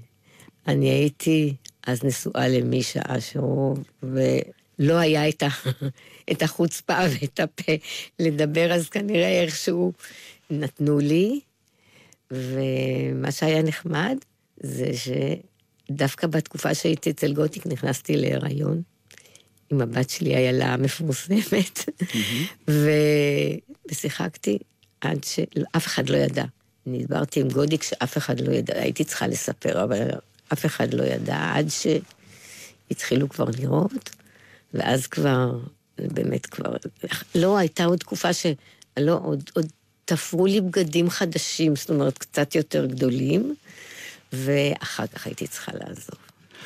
[0.68, 1.54] אני הייתי
[1.88, 5.48] אז נשואה למישה אשרוב, ולא היה את, ה,
[6.32, 7.72] את החוצפה ואת הפה
[8.20, 9.94] לדבר, אז כנראה איכשהו
[10.50, 11.40] נתנו לי,
[12.32, 14.18] ומה שהיה נחמד
[14.60, 14.92] זה
[15.90, 18.95] שדווקא בתקופה שהייתי אצל גותיק נכנסתי להיריון.
[19.72, 21.90] עם הבת שלי איילה המפורסמת,
[22.70, 22.90] ו...
[23.92, 24.58] ושיחקתי
[25.02, 26.44] עד שאף אחד לא ידע.
[26.88, 30.10] אני דיברתי עם גודיק שאף אחד לא ידע, הייתי צריכה לספר, אבל
[30.54, 31.68] אף אחד לא ידע, עד
[32.90, 34.10] שהתחילו כבר לראות,
[34.74, 35.60] ואז כבר,
[35.98, 36.76] באמת כבר,
[37.36, 38.46] לא, הייתה עוד תקופה ש...
[38.98, 39.66] לא, עוד, עוד
[40.06, 43.56] תפרו לי בגדים חדשים, זאת אומרת, קצת יותר גדולים,
[44.34, 46.20] ואחר כך הייתי צריכה לעזוב,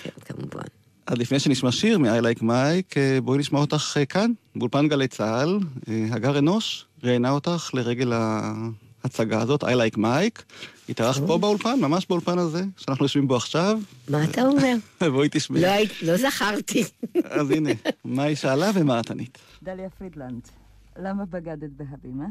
[0.03, 0.78] כן, כמובן.
[1.09, 5.07] אז לפני שנשמע שיר מ-I like מייק, אה, בואי נשמע אותך אה, כאן, באולפן גלי
[5.07, 5.59] צה"ל.
[5.87, 10.43] אה, הגר אנוש ראיינה אותך לרגל ההצגה הזאת, I like מייק.
[10.89, 13.79] התארחת פה באולפן, ממש באולפן הזה, שאנחנו יושבים בו עכשיו.
[14.09, 14.75] מה אתה אומר?
[15.13, 15.61] בואי תשמעי.
[15.61, 15.69] לא,
[16.01, 16.83] לא זכרתי.
[17.39, 17.69] אז הנה,
[18.05, 19.37] מה היא שאלה ומה את ענית.
[19.63, 20.41] דליה פרידלנד,
[20.99, 22.25] למה בגדת בהבימה?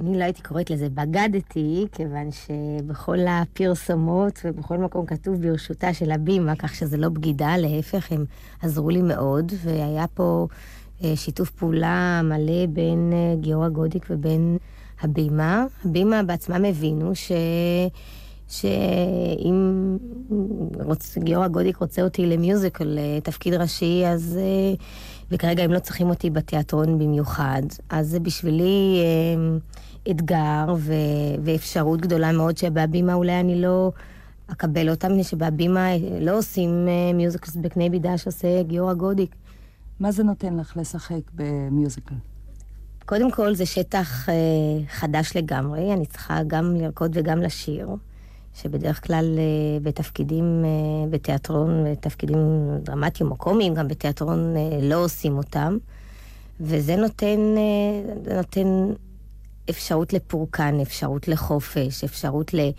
[0.00, 6.56] אני לא הייתי קוראת לזה בגדתי, כיוון שבכל הפרסומות ובכל מקום כתוב ברשותה של הבימה,
[6.56, 8.24] כך שזה לא בגידה, להפך, הם
[8.62, 10.46] עזרו לי מאוד, והיה פה
[11.04, 14.58] אה, שיתוף פעולה מלא בין אה, גיורא גודיק ובין
[15.00, 15.64] הבימה.
[15.84, 17.32] הבימה בעצמם הבינו ש...
[18.48, 19.96] שאם
[20.84, 21.18] רוצ...
[21.18, 24.38] גיורא גודיק רוצה אותי ל musical, לתפקיד ראשי, אז...
[24.40, 24.74] אה,
[25.30, 29.58] וכרגע הם לא צריכים אותי בתיאטרון במיוחד, אז זה בשבילי אה,
[30.10, 30.92] אתגר ו...
[31.42, 33.92] ואפשרות גדולה מאוד שבהבימה אולי אני לא
[34.52, 39.34] אקבל אותה, מפני שבהבימה אה, לא עושים אה, musicals בקנה מידה שעושה גיורא גודיק.
[40.00, 42.14] מה זה נותן לך לשחק ב musical?
[43.06, 44.34] קודם כל זה שטח אה,
[44.88, 47.88] חדש לגמרי, אני צריכה גם לרקוד וגם לשיר,
[48.54, 52.38] שבדרך כלל אה, בתפקידים אה, בתיאטרון, בתפקידים
[52.82, 55.78] דרמטיים או קומיים, גם בתיאטרון אה, לא עושים אותם,
[56.60, 58.92] וזה נותן, אה, נותן
[59.70, 62.70] אפשרות לפורקן, אפשרות לחופש, אפשרות ל...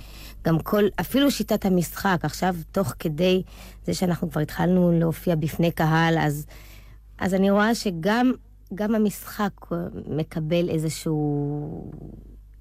[0.44, 3.44] גם כל, אפילו שיטת המשחק, עכשיו תוך כדי
[3.86, 6.46] זה שאנחנו כבר התחלנו להופיע בפני קהל, אז,
[7.18, 8.32] אז אני רואה שגם
[8.74, 9.52] גם המשחק
[10.08, 11.92] מקבל איזשהו,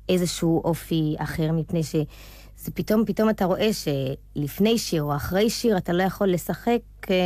[0.08, 5.92] איזשהו אופי אחר, מפני שזה פתאום, פתאום אתה רואה שלפני שיר או אחרי שיר אתה
[5.92, 7.16] לא יכול לשחק אה,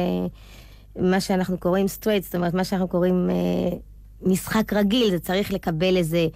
[0.96, 3.76] מה שאנחנו קוראים straight, זאת אומרת, מה שאנחנו קוראים אה,
[4.22, 6.26] משחק רגיל, זה צריך לקבל איזה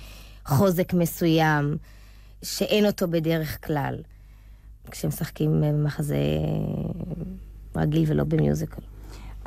[0.46, 1.76] חוזק מסוים,
[2.42, 3.94] שאין אותו בדרך כלל,
[4.90, 6.16] כשמשחקים במחזה
[7.76, 8.82] רגיל ולא במיוזיקל.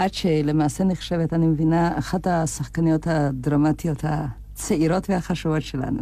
[0.05, 5.99] את שלמעשה נחשבת, אני מבינה, אחת השחקניות הדרמטיות הצעירות והחשובות שלנו.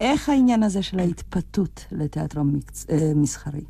[0.00, 2.86] איך העניין הזה של ההתפתות לתיאטרון מקצ...
[2.90, 3.60] אה, מסחרי?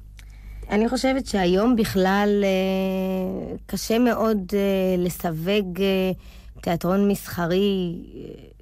[0.70, 5.80] אני חושבת שהיום בכלל אה, קשה מאוד אה, לסווג
[6.60, 7.96] תיאטרון מסחרי,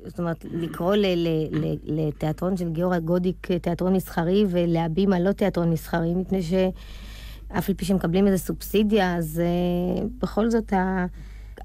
[0.06, 5.32] זאת אומרת, לקרוא ל- ל- ל- לתיאטרון של גיורא גודיק אה, תיאטרון מסחרי ולהבימה לא
[5.32, 11.06] תיאטרון מסחרי, מפני שאף על פי שמקבלים איזו סובסידיה, אז אה, בכל זאת ה...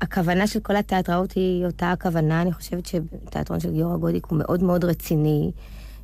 [0.02, 2.42] הכוונה של כל התיאטראות היא אותה הכוונה.
[2.42, 5.52] אני חושבת שתיאטרון של גיורא גודיק הוא מאוד מאוד רציני,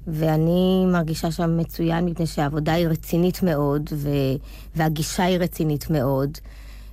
[0.07, 4.09] ואני מרגישה שם מצוין, מפני שהעבודה היא רצינית מאוד, ו...
[4.75, 6.37] והגישה היא רצינית מאוד.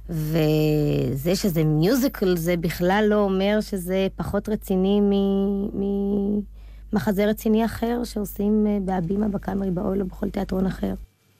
[0.08, 5.00] וזה שזה מיוזיקל זה בכלל לא אומר שזה פחות רציני
[6.92, 10.94] ממחזה רציני אחר שעושים אה, בהבימה, בקאמרי, באוהל או בכל תיאטרון אחר.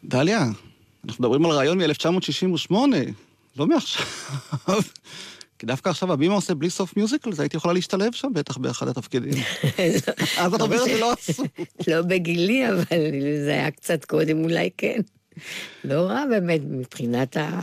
[0.04, 0.42] דליה,
[1.04, 2.74] אנחנו מדברים על רעיון מ-1968,
[3.56, 4.06] לא מעכשיו.
[5.58, 8.88] כי דווקא עכשיו הבימה עושה בלי סוף מיוזיקל, אז הייתי יכולה להשתלב שם בטח באחד
[8.88, 9.32] התפקידים.
[10.38, 11.44] אז את אומרת שלא עשו.
[11.88, 12.82] לא בגילי, אבל
[13.44, 15.00] זה היה קצת קודם, אולי כן.
[15.84, 17.60] לא רע באמת מבחינת ה...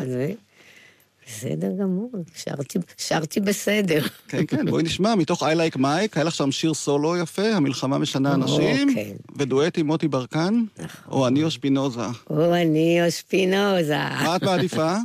[1.28, 4.02] בסדר גמור, שרתי, שרתי בסדר.
[4.28, 7.98] כן, כן, בואי נשמע, מתוך I Like Mike, היה לך שם שיר סולו יפה, המלחמה
[7.98, 9.14] משנה אנשים, אוקיי.
[9.38, 10.64] ודואט עם מוטי ברקן,
[11.12, 12.02] או אני או שפינוזה.
[12.30, 13.98] או אני או שפינוזה.
[13.98, 14.96] מה את מעדיפה?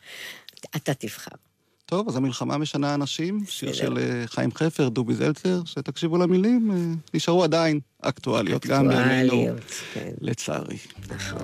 [0.76, 1.36] אתה תבחר.
[1.86, 3.72] טוב, אז המלחמה משנה אנשים, שיר.
[3.72, 9.46] של אה, חיים חפר, דובי זלצר, שתקשיבו למילים, אה, נשארו עדיין אקטואליות, גם בימינו,
[9.94, 10.10] כן.
[10.20, 10.76] לצערי.
[11.16, 11.38] משהו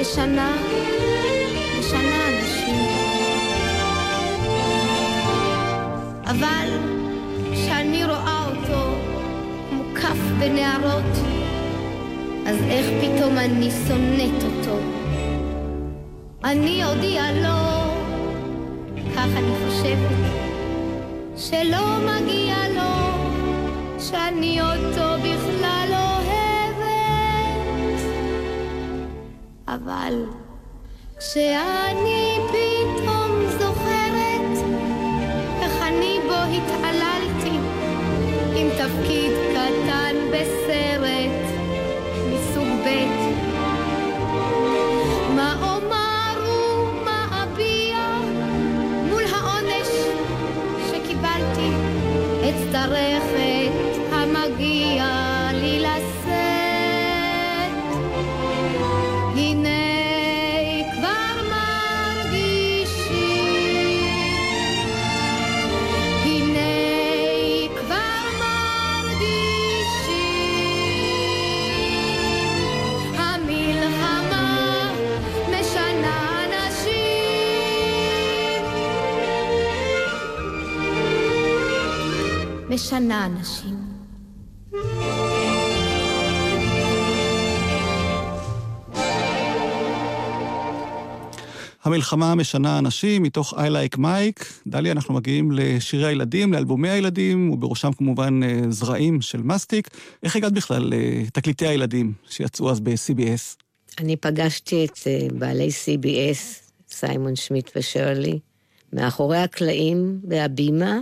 [0.00, 0.56] משנה,
[1.78, 2.74] משנה אנשים.
[6.24, 6.68] אבל
[7.52, 8.94] כשאני רואה אותו
[9.72, 11.16] מוקף בנערות
[12.46, 14.78] אז איך פתאום אני שונאת אותו?
[16.44, 17.90] אני אודיע לו,
[19.16, 20.16] כך אני חושבת,
[21.36, 22.92] שלא מגיע לו,
[23.98, 25.79] שאני אותו בכלל
[29.84, 30.24] אבל
[31.18, 34.66] כשאני פתאום זוכרת
[35.62, 37.56] איך אני בו התעללתי
[38.56, 40.59] עם תפקיד קטן בסרט
[82.90, 83.76] משנה אנשים
[91.82, 94.44] המלחמה משנה אנשים, מתוך I Like Mike.
[94.66, 99.88] דליה, אנחנו מגיעים לשירי הילדים, לאלבומי הילדים, ובראשם כמובן אה, זרעים של מסטיק.
[100.22, 103.56] איך הגעת בכלל לתקליטי הילדים שיצאו אז ב-CBS?
[103.98, 108.38] אני פגשתי את אה, בעלי CBS, סיימון שמיט ושרלי,
[108.92, 110.98] מאחורי הקלעים בהבימה,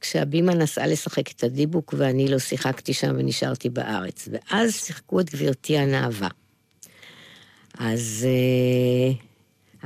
[0.00, 4.28] כשהבימה נסעה לשחק את הדיבוק ואני לא שיחקתי שם ונשארתי בארץ.
[4.32, 6.28] ואז שיחקו את גברתי הנאווה.
[7.78, 9.12] אז אה,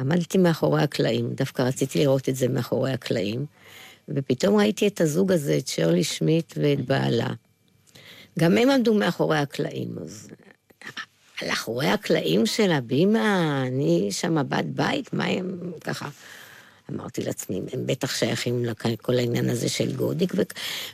[0.02, 3.46] עמדתי מאחורי הקלעים, דווקא רציתי לראות את זה מאחורי הקלעים,
[4.08, 7.28] ופתאום ראיתי את הזוג הזה, את שרלי שמיט ואת בעלה.
[8.38, 10.28] גם הם עמדו מאחורי הקלעים, אז
[11.42, 16.08] על אחורי הקלעים של הבימה, אני שם בת בית, מה הם ככה?
[16.90, 20.42] אמרתי לעצמי, הם בטח שייכים לכל העניין הזה של גודיק, ו-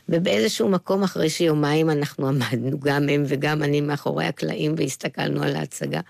[0.09, 6.01] ובאיזשהו מקום אחרי שיומיים אנחנו עמדנו, גם הם וגם אני מאחורי הקלעים, והסתכלנו על ההצגה.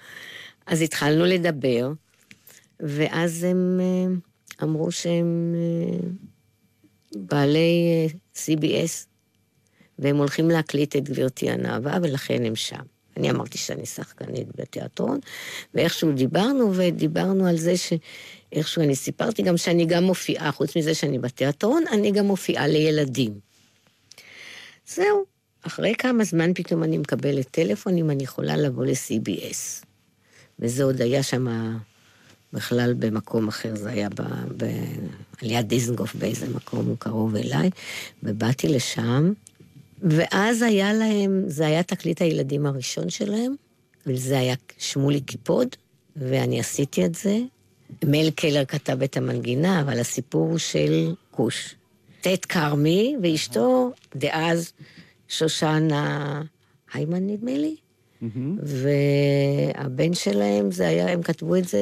[0.66, 1.92] אז התחלנו לדבר,
[2.80, 4.14] ואז הם אה,
[4.64, 6.08] אמרו שהם אה,
[7.16, 9.06] בעלי אה, CBS,
[10.00, 12.82] והם הולכים להקליט את גברתי הנאווה, ולכן הם שם.
[13.18, 15.20] אני אמרתי שאני שחקנית בתיאטרון,
[15.74, 17.74] ואיכשהו דיברנו, ודיברנו על זה
[18.54, 23.40] שאיכשהו אני סיפרתי גם שאני גם מופיעה, חוץ מזה שאני בתיאטרון, אני גם מופיעה לילדים.
[24.88, 25.26] זהו,
[25.62, 29.86] אחרי כמה זמן פתאום אני מקבלת טלפון אם אני יכולה לבוא ל-CBS.
[30.60, 31.48] וזה עוד היה שם
[32.54, 34.22] בכלל במקום אחר, זה היה ב,
[34.58, 34.66] ב,
[35.42, 37.70] על יד דיזנגוף באיזה מקום קרוב אליי,
[38.24, 39.34] ובאתי לשם,
[40.02, 43.56] ואז היה להם, זה היה תקליט הילדים הראשון שלהם,
[44.06, 45.68] וזה היה שמולי קיפוד,
[46.16, 47.40] ואני עשיתי את זה.
[48.06, 51.76] מל קלר כתב את המנגינה, אבל הסיפור הוא של כוש.
[52.22, 54.74] טט כרמי ואשתו, דאז
[55.28, 56.42] שושנה
[56.94, 57.76] היימן נדמה לי,
[58.64, 61.80] והבן שלהם, זה היה, הם כתבו את זה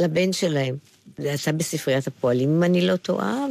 [0.00, 0.76] לבן שלהם.
[1.18, 3.46] זה יצא בספריית הפועלים, אם אני לא טועה,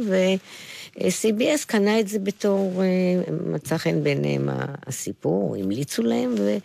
[1.02, 4.48] ו-CBS קנה את זה בתור, אה, מצא חן בעיניהם
[4.86, 6.58] הסיפור, המליצו להם, ו-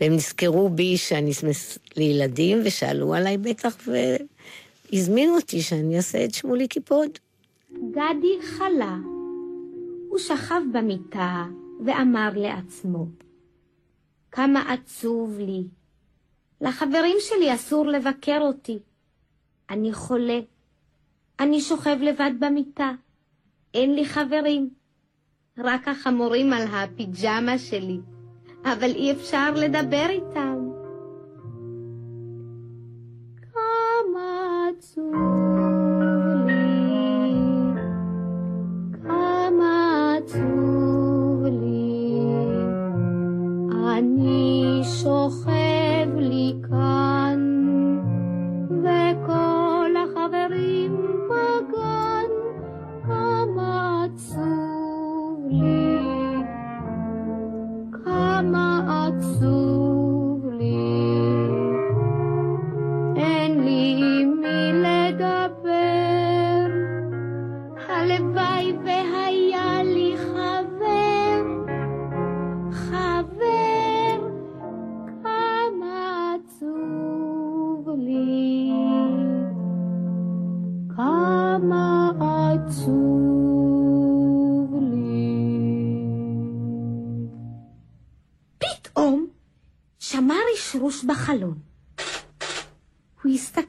[0.00, 3.76] והם נזכרו בי שאני סמס לילדים, ושאלו עליי בטח,
[4.92, 7.10] והזמינו אותי שאני אעשה את שמולי קיפוד.
[7.72, 8.96] גדי חלה.
[10.08, 11.44] הוא שכב במיטה
[11.84, 13.06] ואמר לעצמו,
[14.30, 15.62] כמה עצוב לי.
[16.60, 18.78] לחברים שלי אסור לבקר אותי.
[19.70, 20.38] אני חולה.
[21.40, 22.92] אני שוכב לבד במיטה.
[23.76, 24.70] אין לי חברים.
[25.58, 27.98] רק החמורים על הפיג'מה שלי.
[28.64, 30.55] אבל אי אפשר לדבר איתם.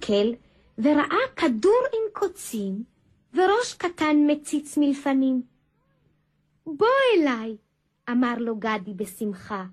[0.07, 0.31] הסתכל
[0.77, 2.83] וראה כדור עם קוצים
[3.33, 5.41] וראש קטן מציץ מלפנים.
[6.65, 6.87] בוא
[7.17, 7.57] אליי,
[8.11, 9.65] אמר לו גדי בשמחה.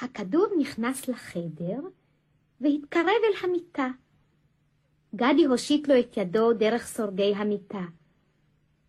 [0.00, 1.80] הכדור נכנס לחדר
[2.60, 3.88] והתקרב אל המיטה.
[5.14, 7.84] גדי הושיט לו את ידו דרך סורגי המיטה.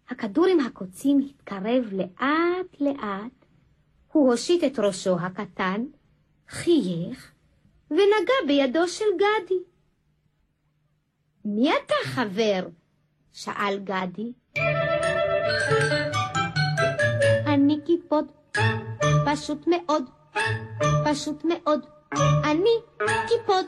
[0.10, 3.46] הכדור עם הקוצים התקרב לאט לאט.
[4.12, 5.86] הוא הושיט את ראשו הקטן,
[6.48, 7.33] חייך
[7.94, 9.60] ונגע בידו של גדי.
[11.46, 12.68] מי אתה חבר?
[13.34, 14.32] שאל גדי.
[17.48, 18.32] אני קיפוד,
[19.26, 20.04] פשוט מאוד,
[21.06, 21.86] פשוט מאוד.
[22.44, 22.76] אני
[23.28, 23.66] קיפוד.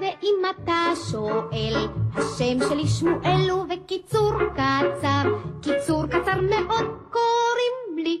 [0.00, 5.22] ואם אתה שואל, השם שלי שמואל ובקיצור קצר,
[5.62, 8.20] קיצור קצר מאוד קוראים לי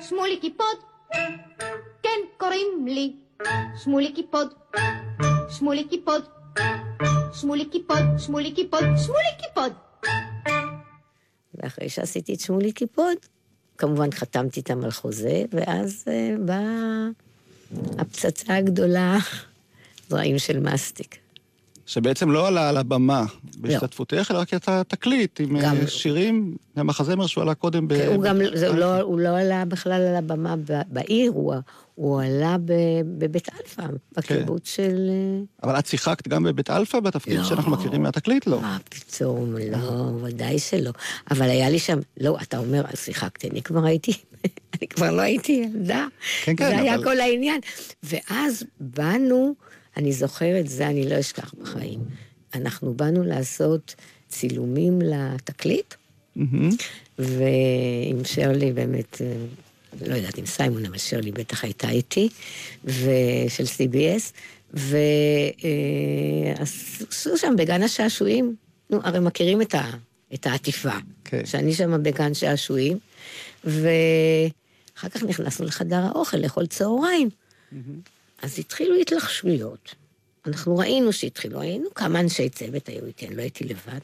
[0.00, 0.76] שמולי קיפוד.
[2.02, 3.16] כן, קוראים לי
[3.84, 4.54] שמולי קיפוד.
[5.50, 6.22] שמולי קיפוד.
[7.32, 9.72] שמולי קיפוד, שמולי קיפוד, שמולי קיפוד.
[11.54, 13.16] ואחרי שעשיתי את שמולי קיפוד,
[13.78, 17.08] כמובן חתמתי איתם על חוזה, ואז אה, באה
[17.98, 19.18] הפצצה הגדולה,
[20.08, 21.18] זרעים של מסטיק.
[21.90, 23.24] שבעצם לא עלה על הבמה
[23.56, 27.92] בהשתתפותך, אלא רק יצא תקליט עם גם- אה, שירים, מהמחזמר שהוא עלה קודם ב...
[27.92, 30.54] הוא גם, זה לא, הוא לא עלה בכלל על הבמה
[30.88, 31.54] בעיר, הוא,
[31.94, 32.56] הוא עלה
[33.18, 33.82] בבית אלפא,
[34.16, 35.10] בקיבוץ של...
[35.10, 37.44] אה, אבל את שיחקת גם בבית אלפא בתפקיד לא.
[37.44, 38.60] שאנחנו מכירים מהתקליט, לא?
[38.60, 39.78] מה פתאום, לא,
[40.22, 40.90] ודאי שלא.
[41.30, 44.12] אבל היה לי שם, לא, אתה אומר, שיחקתי, אני כבר הייתי,
[44.78, 46.06] אני כבר לא הייתי ילדה.
[46.44, 47.60] כן, כן, זה היה אבל- כל העניין.
[48.02, 49.54] ואז באנו,
[49.96, 52.00] אני זוכרת, זה אני לא אשכח בחיים.
[52.54, 53.94] אנחנו באנו לעשות
[54.28, 55.94] צילומים לתקליט.
[57.18, 59.32] ועם שרלי באמת, אה,
[60.06, 62.28] לא יודעת אם סיימון, אבל שרלי בטח הייתה איתי,
[62.84, 64.32] ושל CBS,
[66.44, 68.56] ועשו שם בגן השעשועים,
[68.90, 69.90] נו, הרי מכירים את, ה,
[70.34, 71.46] את העטיפה, כן.
[71.46, 72.98] שאני שם בגן שעשועים,
[73.64, 77.28] ואחר כך נכנסנו לחדר האוכל לאכול צהריים.
[78.42, 79.94] אז התחילו התלחשויות.
[80.46, 84.00] אנחנו ראינו שהתחילו, היינו כמה אנשי צוות היו איתי, אני לא הייתי לבד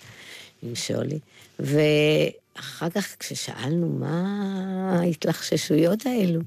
[0.63, 1.19] עם שולי.
[1.59, 6.41] ואחר כך כששאלנו מה ההתלחששויות האלו,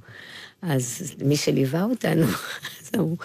[0.61, 2.25] אז מי שליווה אותנו,
[2.81, 3.15] אז אמרו,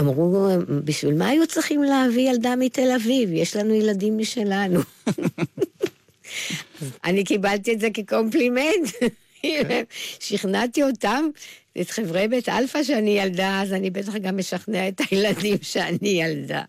[0.00, 0.48] אמרו,
[0.84, 3.30] בשביל מה היו צריכים להביא ילדה מתל אביב?
[3.32, 4.80] יש לנו ילדים משלנו.
[7.04, 8.90] אני קיבלתי את זה כקומפלימנט.
[10.20, 11.28] שכנעתי אותם,
[11.80, 16.62] את חברי בית אלפא שאני ילדה, אז אני בטח גם משכנע את הילדים שאני ילדה.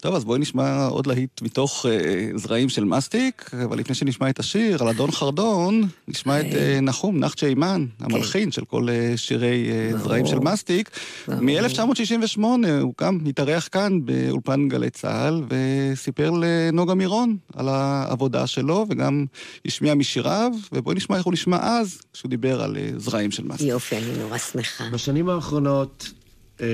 [0.00, 4.38] טוב, אז בואי נשמע עוד להיט מתוך אה, זרעים של מסטיק, אבל לפני שנשמע את
[4.38, 9.70] השיר על אדון חרדון, נשמע את אה, נחום, נחצ'ה אימן, המלחין של כל אה, שירי
[9.70, 10.04] אה, ברור.
[10.04, 10.90] זרעים של מסטיק.
[11.28, 11.40] ברור.
[11.40, 12.42] מ-1968
[12.80, 19.26] הוא גם התארח כאן באולפן גלי צה"ל, וסיפר לנוגה מירון על העבודה שלו, וגם
[19.66, 23.66] השמיע משיריו, ובואי נשמע איך הוא נשמע אז, כשהוא דיבר על אה, זרעים של מסטיק.
[23.68, 24.84] יופי, אני נורא שמחה.
[24.92, 26.10] בשנים האחרונות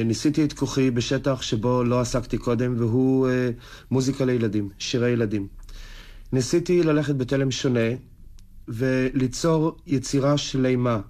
[0.05, 3.51] ניסיתי את כוחי בשטח שבו לא עסקתי קודם, והוא אה,
[3.91, 5.47] מוזיקה לילדים, שירי ילדים.
[6.33, 7.91] ניסיתי ללכת בתלם שונה
[8.69, 11.01] וליצור יצירה שלמה.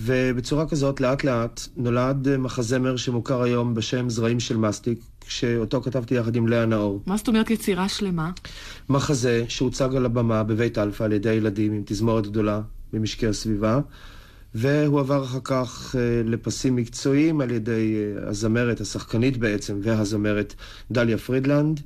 [0.00, 6.14] ובצורה כזאת, לאט לאט, נולד אה, מחזמר שמוכר היום בשם זרעים של מסטיק, שאותו כתבתי
[6.14, 7.02] יחד עם לאה נאור.
[7.06, 8.30] מה זאת אומרת יצירה שלמה?
[8.88, 12.60] מחזה שהוצג על הבמה בבית אלפא על ידי ילדים עם תזמורת גדולה
[12.92, 13.80] ממשקי הסביבה,
[14.58, 20.54] והוא עבר אחר כך אה, לפסים מקצועיים על ידי אה, הזמרת, השחקנית בעצם, והזמרת
[20.90, 21.80] דליה פרידלנד,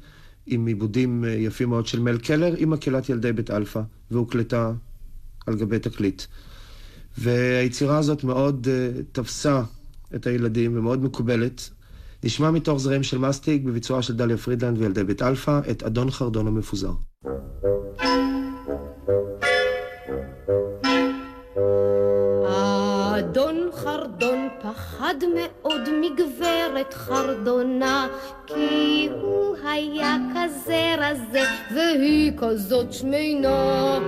[0.47, 4.73] עם עיבודים אה, יפים מאוד של מל קלר, עם מקהלת ילדי בית אלפא, והוקלטה
[5.47, 6.23] על גבי תקליט.
[7.19, 8.69] והיצירה הזאת מאוד
[9.13, 9.63] תפסה
[10.15, 11.71] את הילדים ומאוד מקובלת.
[12.25, 16.47] נשמע מתוך זרעים של מסטיק בביצועה של דליה פרידלנד וילדי בית אלפא את אדון חרדון
[16.47, 16.93] המפוזר.
[17.27, 17.80] אדון
[24.75, 28.09] פחד מאוד מגברת חרדונה,
[28.47, 31.43] כי הוא היה כזה רזה,
[31.75, 33.99] והיא כזאת שמנה.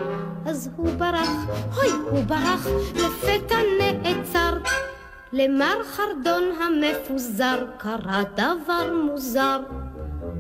[0.46, 1.30] אז הוא ברח,
[1.76, 4.58] אוי, הוא ברח, לפתע נעצר.
[5.32, 9.60] למר חרדון המפוזר קרה דבר מוזר.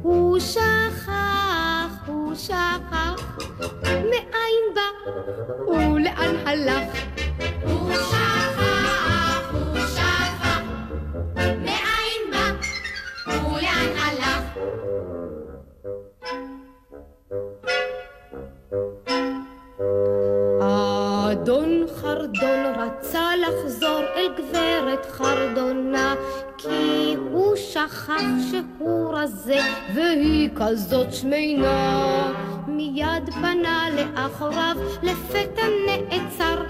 [0.02, 3.38] הוא שכח, הוא שכח,
[3.82, 5.10] מאין בא
[5.70, 6.84] ולאן הלך.
[7.62, 7.81] הוא
[11.64, 12.46] מאין בא?
[13.26, 14.42] ולאן הלך.
[21.32, 26.14] אדון חרדון רצה לחזור אל גברת חרדונה
[26.58, 29.58] כי הוא שכח שהוא רזה
[29.94, 32.32] והיא כזאת שמנה
[32.66, 36.64] מיד פנה לאחוריו לפתע נעצר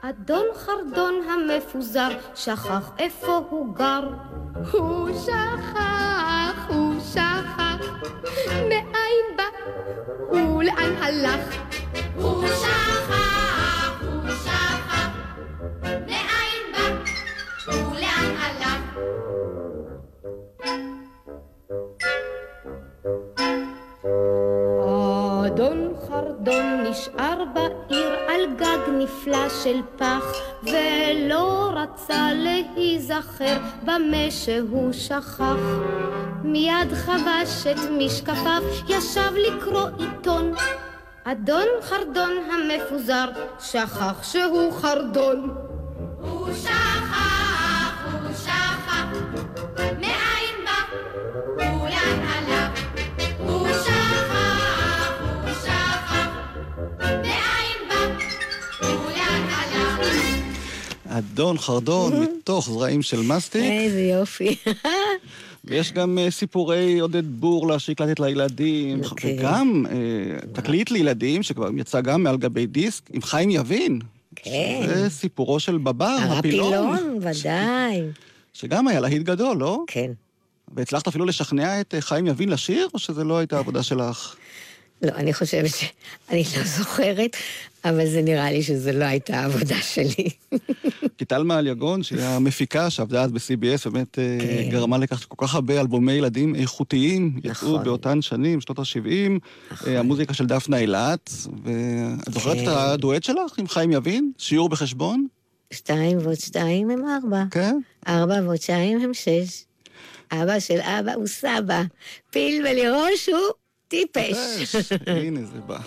[0.00, 4.08] אדון חרדון המפוזר שכח איפה הוא גר.
[4.72, 7.76] הוא שכח, הוא שכח
[8.68, 11.56] מאין בא ולאן הלך.
[12.16, 15.08] הוא שכח, הוא שכח
[16.06, 18.98] מאין בא ולאן הלך.
[25.46, 30.24] אדון חרדון נשאר בעיר על גג נפלא של פח
[30.62, 35.56] ולא רצה להיזכר במה שהוא שכח.
[36.44, 40.54] מיד חבש את משקפיו ישב לקרוא עיתון.
[41.24, 43.28] אדון חרדון המפוזר
[43.60, 45.67] שכח שהוא חרדון
[61.18, 63.62] אדון חרדון, מתוך זרעים של מסטיק.
[63.62, 64.56] איזה יופי.
[65.64, 69.36] ויש גם אה, סיפורי עודד בורלה שהקלטת לילדים, אוקיי.
[69.38, 69.94] וגם אה,
[70.52, 73.98] תקליט לילדים, שכבר יצא גם מעל גבי דיסק, עם חיים יבין.
[74.36, 74.82] כן.
[74.86, 77.18] זה סיפורו של בבר, הפילון, הפילון.
[77.20, 78.02] ודאי.
[78.52, 79.84] שגם היה להיט גדול, לא?
[79.86, 80.10] כן.
[80.74, 84.36] והצלחת אפילו לשכנע את אה, חיים יבין לשיר, או שזה לא הייתה עבודה שלך?
[85.02, 85.84] לא, אני חושבת ש...
[86.30, 87.36] אני לא זוכרת,
[87.84, 90.28] אבל זה נראה לי שזו לא הייתה העבודה שלי.
[91.18, 94.70] כי טלמה אליגון, שהיא המפיקה שעבדה אז ב-CBS, באמת אה, כן.
[94.70, 97.84] גרמה לכך שכל כך הרבה אלבומי ילדים איכותיים יצאו נכון.
[97.84, 101.30] באותן שנים, שנות ה-70, המוזיקה של דפנה אילת,
[101.64, 102.62] ואת זוכרת כן.
[102.62, 104.32] את הדואט שלך עם חיים יבין?
[104.38, 105.26] שיעור בחשבון?
[105.72, 107.44] שתיים ועוד שתיים הם ארבע.
[107.50, 107.78] כן.
[108.08, 109.64] ארבע ועוד שתיים הם שש.
[110.32, 111.82] אבא של אבא הוא סבא.
[112.30, 113.54] פיל ולראש הוא
[113.88, 114.74] טיפש.
[115.06, 115.78] הנה זה בא.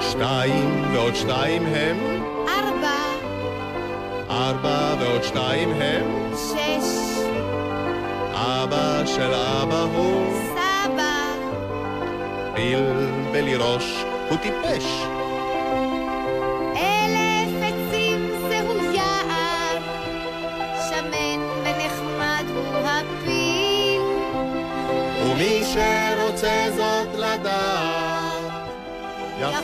[0.00, 1.96] שתיים ועוד שתיים הם,
[2.48, 2.98] ארבע,
[4.30, 7.18] ארבע ועוד שתיים הם, שש,
[8.32, 11.16] אבא של אבא הוא, סבא,
[12.54, 12.80] פיל
[13.32, 15.15] בלי ראש, הוא טיפש.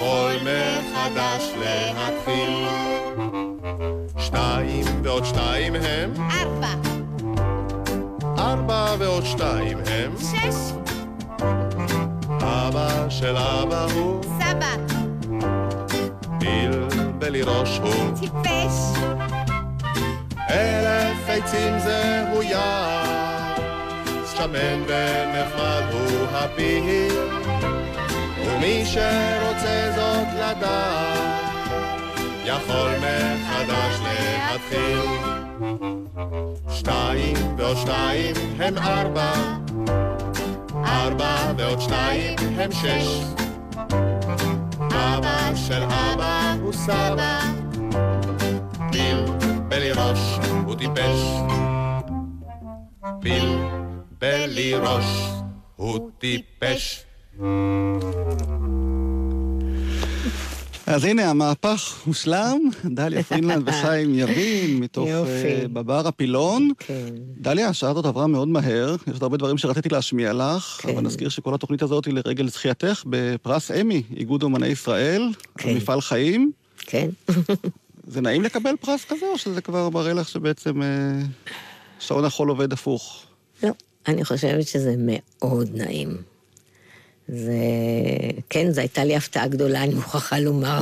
[0.03, 2.67] יכול מחדש להתחיל.
[4.19, 6.75] שתיים ועוד שתיים הם, ארבע,
[8.39, 10.73] ארבע ועוד שתיים הם, שש,
[12.41, 14.75] אבא של אבא הוא, סבא,
[16.41, 16.89] פיל
[17.19, 18.19] בלי ראש הוא.
[18.21, 18.99] טיפש.
[20.51, 23.55] אלף עצים זהו יער,
[24.37, 27.42] שמן ונחמד הוא הפיל,
[28.63, 31.43] ומי שרוצה זאת לדעת,
[32.45, 35.01] יכול מחדש להתחיל.
[36.71, 39.33] שתיים ועוד שתיים הם ארבע,
[40.85, 43.25] ארבע ועוד שתיים הם שש.
[44.81, 47.41] אבא של אבא הוא סבא,
[48.93, 49.25] פיל
[49.69, 51.21] בלי ראש הוא טיפש.
[53.21, 53.59] פיל
[54.19, 55.29] בלי ראש
[55.77, 57.12] הוא טיפש.
[60.87, 65.31] אז הנה, המהפך הושלם, דליה פרינלנד וחיים יבין, מתוך יופי.
[65.31, 66.71] אה, בבר הפילון.
[66.79, 67.09] כן.
[67.41, 70.89] דליה, השעה הזאת עברה מאוד מהר, יש עוד הרבה דברים שרציתי להשמיע לך, כן.
[70.89, 75.29] אבל נזכיר שכל התוכנית הזאת היא לרגל זכייתך בפרס אמי, איגוד אומני ישראל,
[75.59, 75.69] כן.
[75.69, 76.53] על מפעל חיים.
[76.79, 77.09] כן.
[78.07, 80.89] זה נעים לקבל פרס כזה, או שזה כבר מראה לך שבעצם אה,
[81.99, 83.23] שעון החול עובד הפוך?
[83.63, 83.71] לא,
[84.09, 86.32] אני חושבת שזה מאוד נעים.
[87.29, 87.53] זה...
[88.51, 90.81] כן, זו הייתה לי הפתעה גדולה, אני מוכרחה לומר.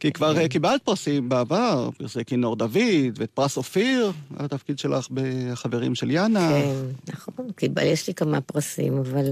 [0.00, 5.08] כי כבר אה, קיבלת פרסים בעבר, פרסי כינור דוד, ואת פרס אופיר, על התפקיד שלך
[5.10, 6.50] בחברים של יאנה.
[6.50, 9.30] כן, נכון, קיבל, יש לי כמה פרסים, אבל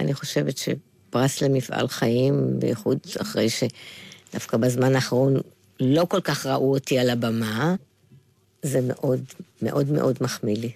[0.00, 5.34] אני חושבת שפרס למפעל חיים, בייחוד אחרי שדווקא בזמן האחרון
[5.80, 7.74] לא כל כך ראו אותי על הבמה,
[8.62, 9.20] זה מאוד
[9.62, 10.72] מאוד מאוד מחמיא לי.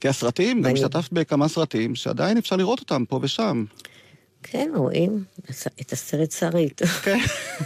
[0.00, 3.64] כי הסרטים, גם השתתפת בכמה סרטים שעדיין אפשר לראות אותם פה ושם.
[4.42, 5.24] כן, רואים
[5.80, 6.82] את הסרט שרית.
[7.02, 7.18] כן.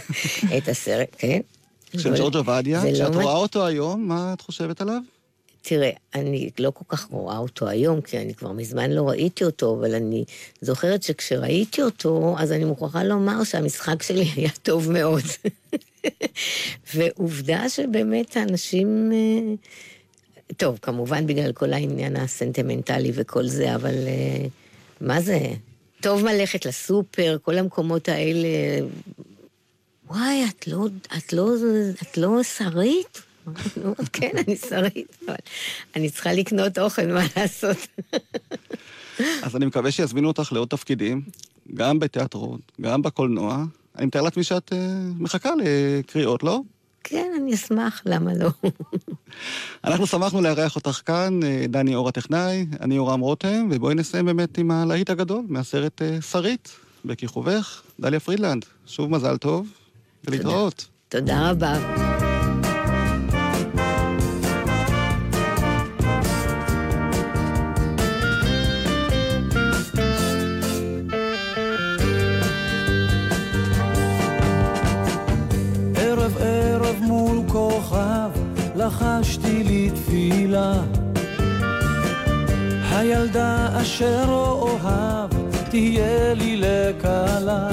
[0.57, 1.39] את הסרט, כן.
[1.97, 5.01] של ג'ורג' עובדיה, לא כשאת מה- רואה אותו היום, מה את חושבת עליו?
[5.61, 9.75] תראה, אני לא כל כך רואה אותו היום, כי אני כבר מזמן לא ראיתי אותו,
[9.79, 10.23] אבל אני
[10.61, 15.23] זוכרת שכשראיתי אותו, אז אני מוכרחה לומר שהמשחק שלי היה טוב מאוד.
[16.95, 19.11] ועובדה שבאמת האנשים...
[20.57, 24.45] טוב, כמובן בגלל כל העניין הסנטימנטלי וכל זה, אבל אה,
[25.01, 25.39] מה זה?
[26.01, 28.47] טוב ללכת לסופר, כל המקומות האלה.
[30.07, 30.87] וואי, את לא,
[31.17, 31.49] את לא,
[32.01, 33.21] את לא שרית?
[34.13, 35.35] כן, אני שרית, אבל
[35.95, 37.77] אני צריכה לקנות אוכל, מה לעשות?
[39.43, 41.21] אז אני מקווה שיזמינו אותך לעוד תפקידים,
[41.73, 43.63] גם בתיאטרון, גם בקולנוע.
[43.97, 44.77] אני מתאר לעצמי שאת אה,
[45.17, 46.61] מחכה לקריאות, לא?
[47.03, 48.49] כן, אני אשמח, למה לא?
[49.83, 54.57] אנחנו שמחנו לארח אותך כאן, אה, דני אור הטכנאי, אני יורם רותם, ובואי נסיים באמת
[54.57, 56.69] עם הלהיט הגדול מהסרט אה, שרית,
[57.05, 58.65] בכיכובך, דליה פרידלנד.
[58.87, 59.67] שוב מזל טוב,
[60.25, 60.87] ולהתראות.
[61.09, 62.18] תודה רבה.
[83.99, 85.29] אשר אוהב
[85.69, 87.69] תהיה לי לכלה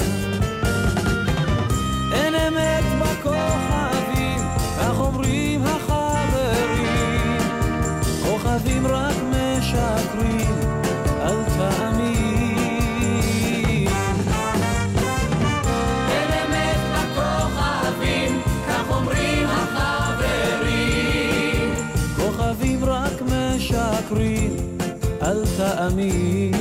[25.89, 26.51] תאמין.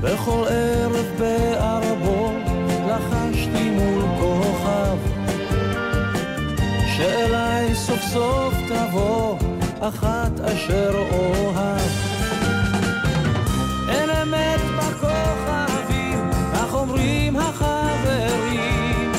[0.00, 0.44] בכל
[9.88, 11.80] אחת אשר אוהב.
[13.88, 19.12] אין אמת בכוכבים, כך אומרים החברים,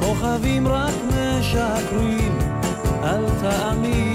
[0.00, 2.38] כוכבים רק משקרים,
[3.02, 4.05] אל תאמין.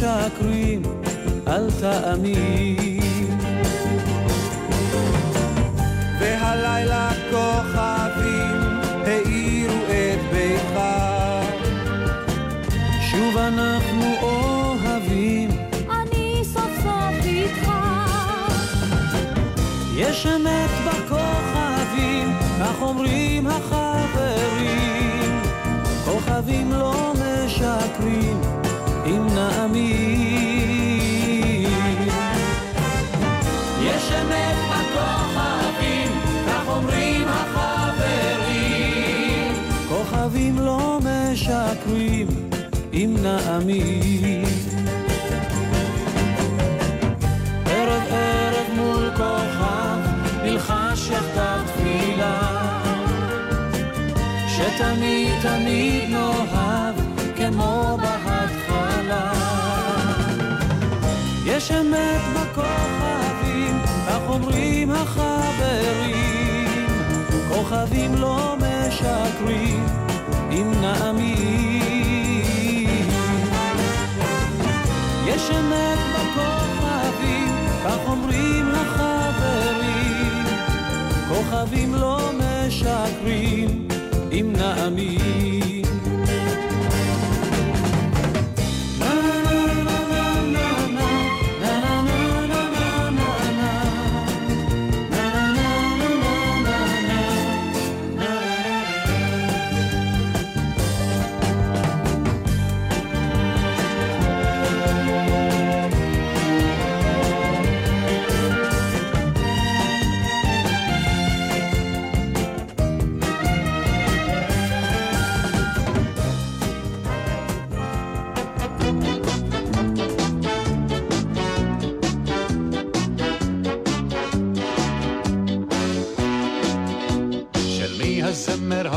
[0.00, 0.82] משקרים,
[1.48, 3.38] אל תאמין.
[6.20, 8.60] והלילה כוכבים
[9.06, 10.80] האירו את ביתך.
[13.10, 15.50] שוב אנחנו אוהבים,
[15.90, 17.70] אני סוף סוף איתך.
[19.96, 23.99] יש אמת בכוכבים, כך אומרים החברים.
[43.22, 44.44] נאמין.
[47.66, 48.02] ערב
[61.70, 66.20] אמת בכוכבים, כך אומרים החברים.
[67.48, 69.86] כוכבים לא משקרים,
[70.50, 71.99] אם נאמין.
[75.34, 77.54] יש אמת בכוכבים,
[77.84, 80.44] כך אומרים החברים.
[81.28, 83.88] כוכבים לא משקרים,
[84.32, 85.49] אם נאמין.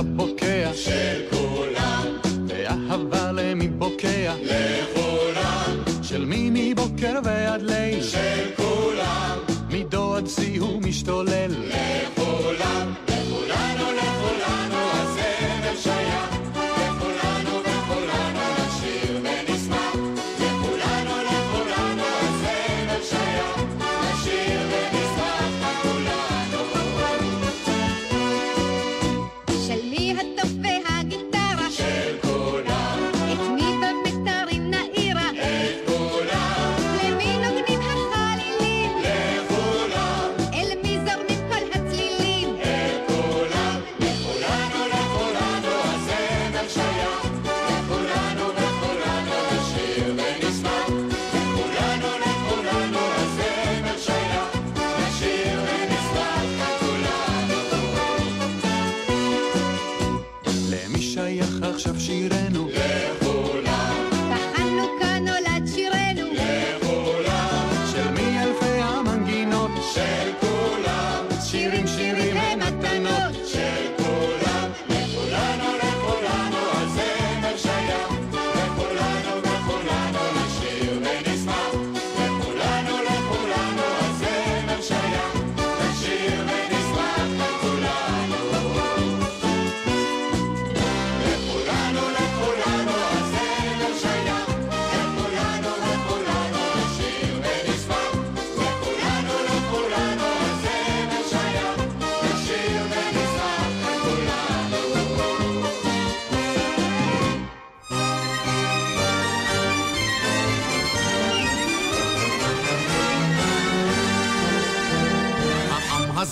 [0.04, 0.72] הבוקע?
[0.74, 2.06] של כולם.
[2.48, 4.34] ואהבה למי בוקע?
[4.44, 6.04] לכולם.
[6.04, 8.04] של מי מבוקר ועד ליל?
[8.04, 8.18] של
[8.56, 8.63] כולם.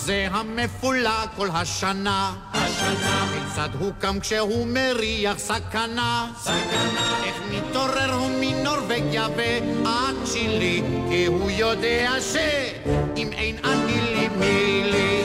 [0.02, 6.26] הזה המפולג כל השנה, השנה, כיצד הוא קם כשהוא מריח סכנה?
[6.40, 7.24] סכנה.
[7.24, 15.24] איך מתעורר הוא מנורבגיה ועד צ'ילי, כי הוא יודע שאם אין אני לי.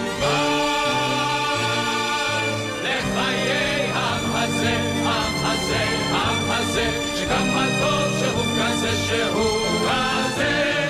[2.84, 3.92] לחיי
[6.14, 10.87] העם הזה, שכמה טוב שהוא כזה שהוא כזה.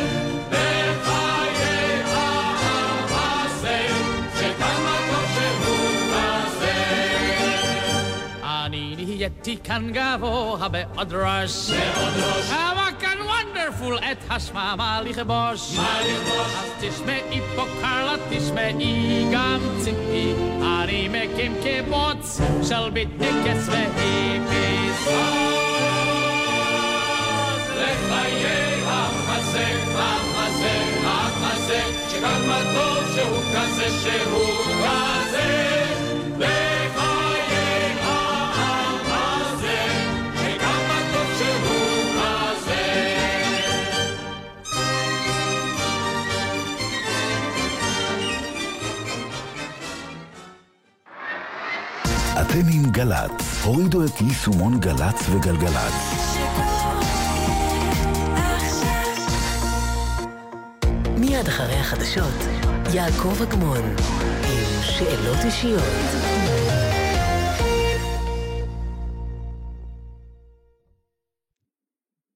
[9.28, 11.72] נהייתי כאן גבוה מאוד ראש.
[12.50, 15.78] כמה כאן וונדרפול את השממה לכבוש.
[15.78, 16.54] מה לכבוש?
[16.58, 20.34] אז תשמעי פה קרלה, תשמעי גם ציפי.
[20.62, 25.08] אני מקים קיבוץ של ביטניקס והיפיס.
[27.76, 28.46] לחיי
[28.86, 30.72] העם הזה, העם הזה,
[31.04, 35.87] העם הזה, שכמה טוב שהוא כזה שהוא כזה.
[52.60, 55.94] אתם עם גל"צ, הורידו את יישומון גל"צ וגלגלצ.
[61.18, 62.34] מיד אחרי החדשות,
[62.94, 63.96] יעקב אגמון,
[64.44, 66.17] עם שאלות אישיות.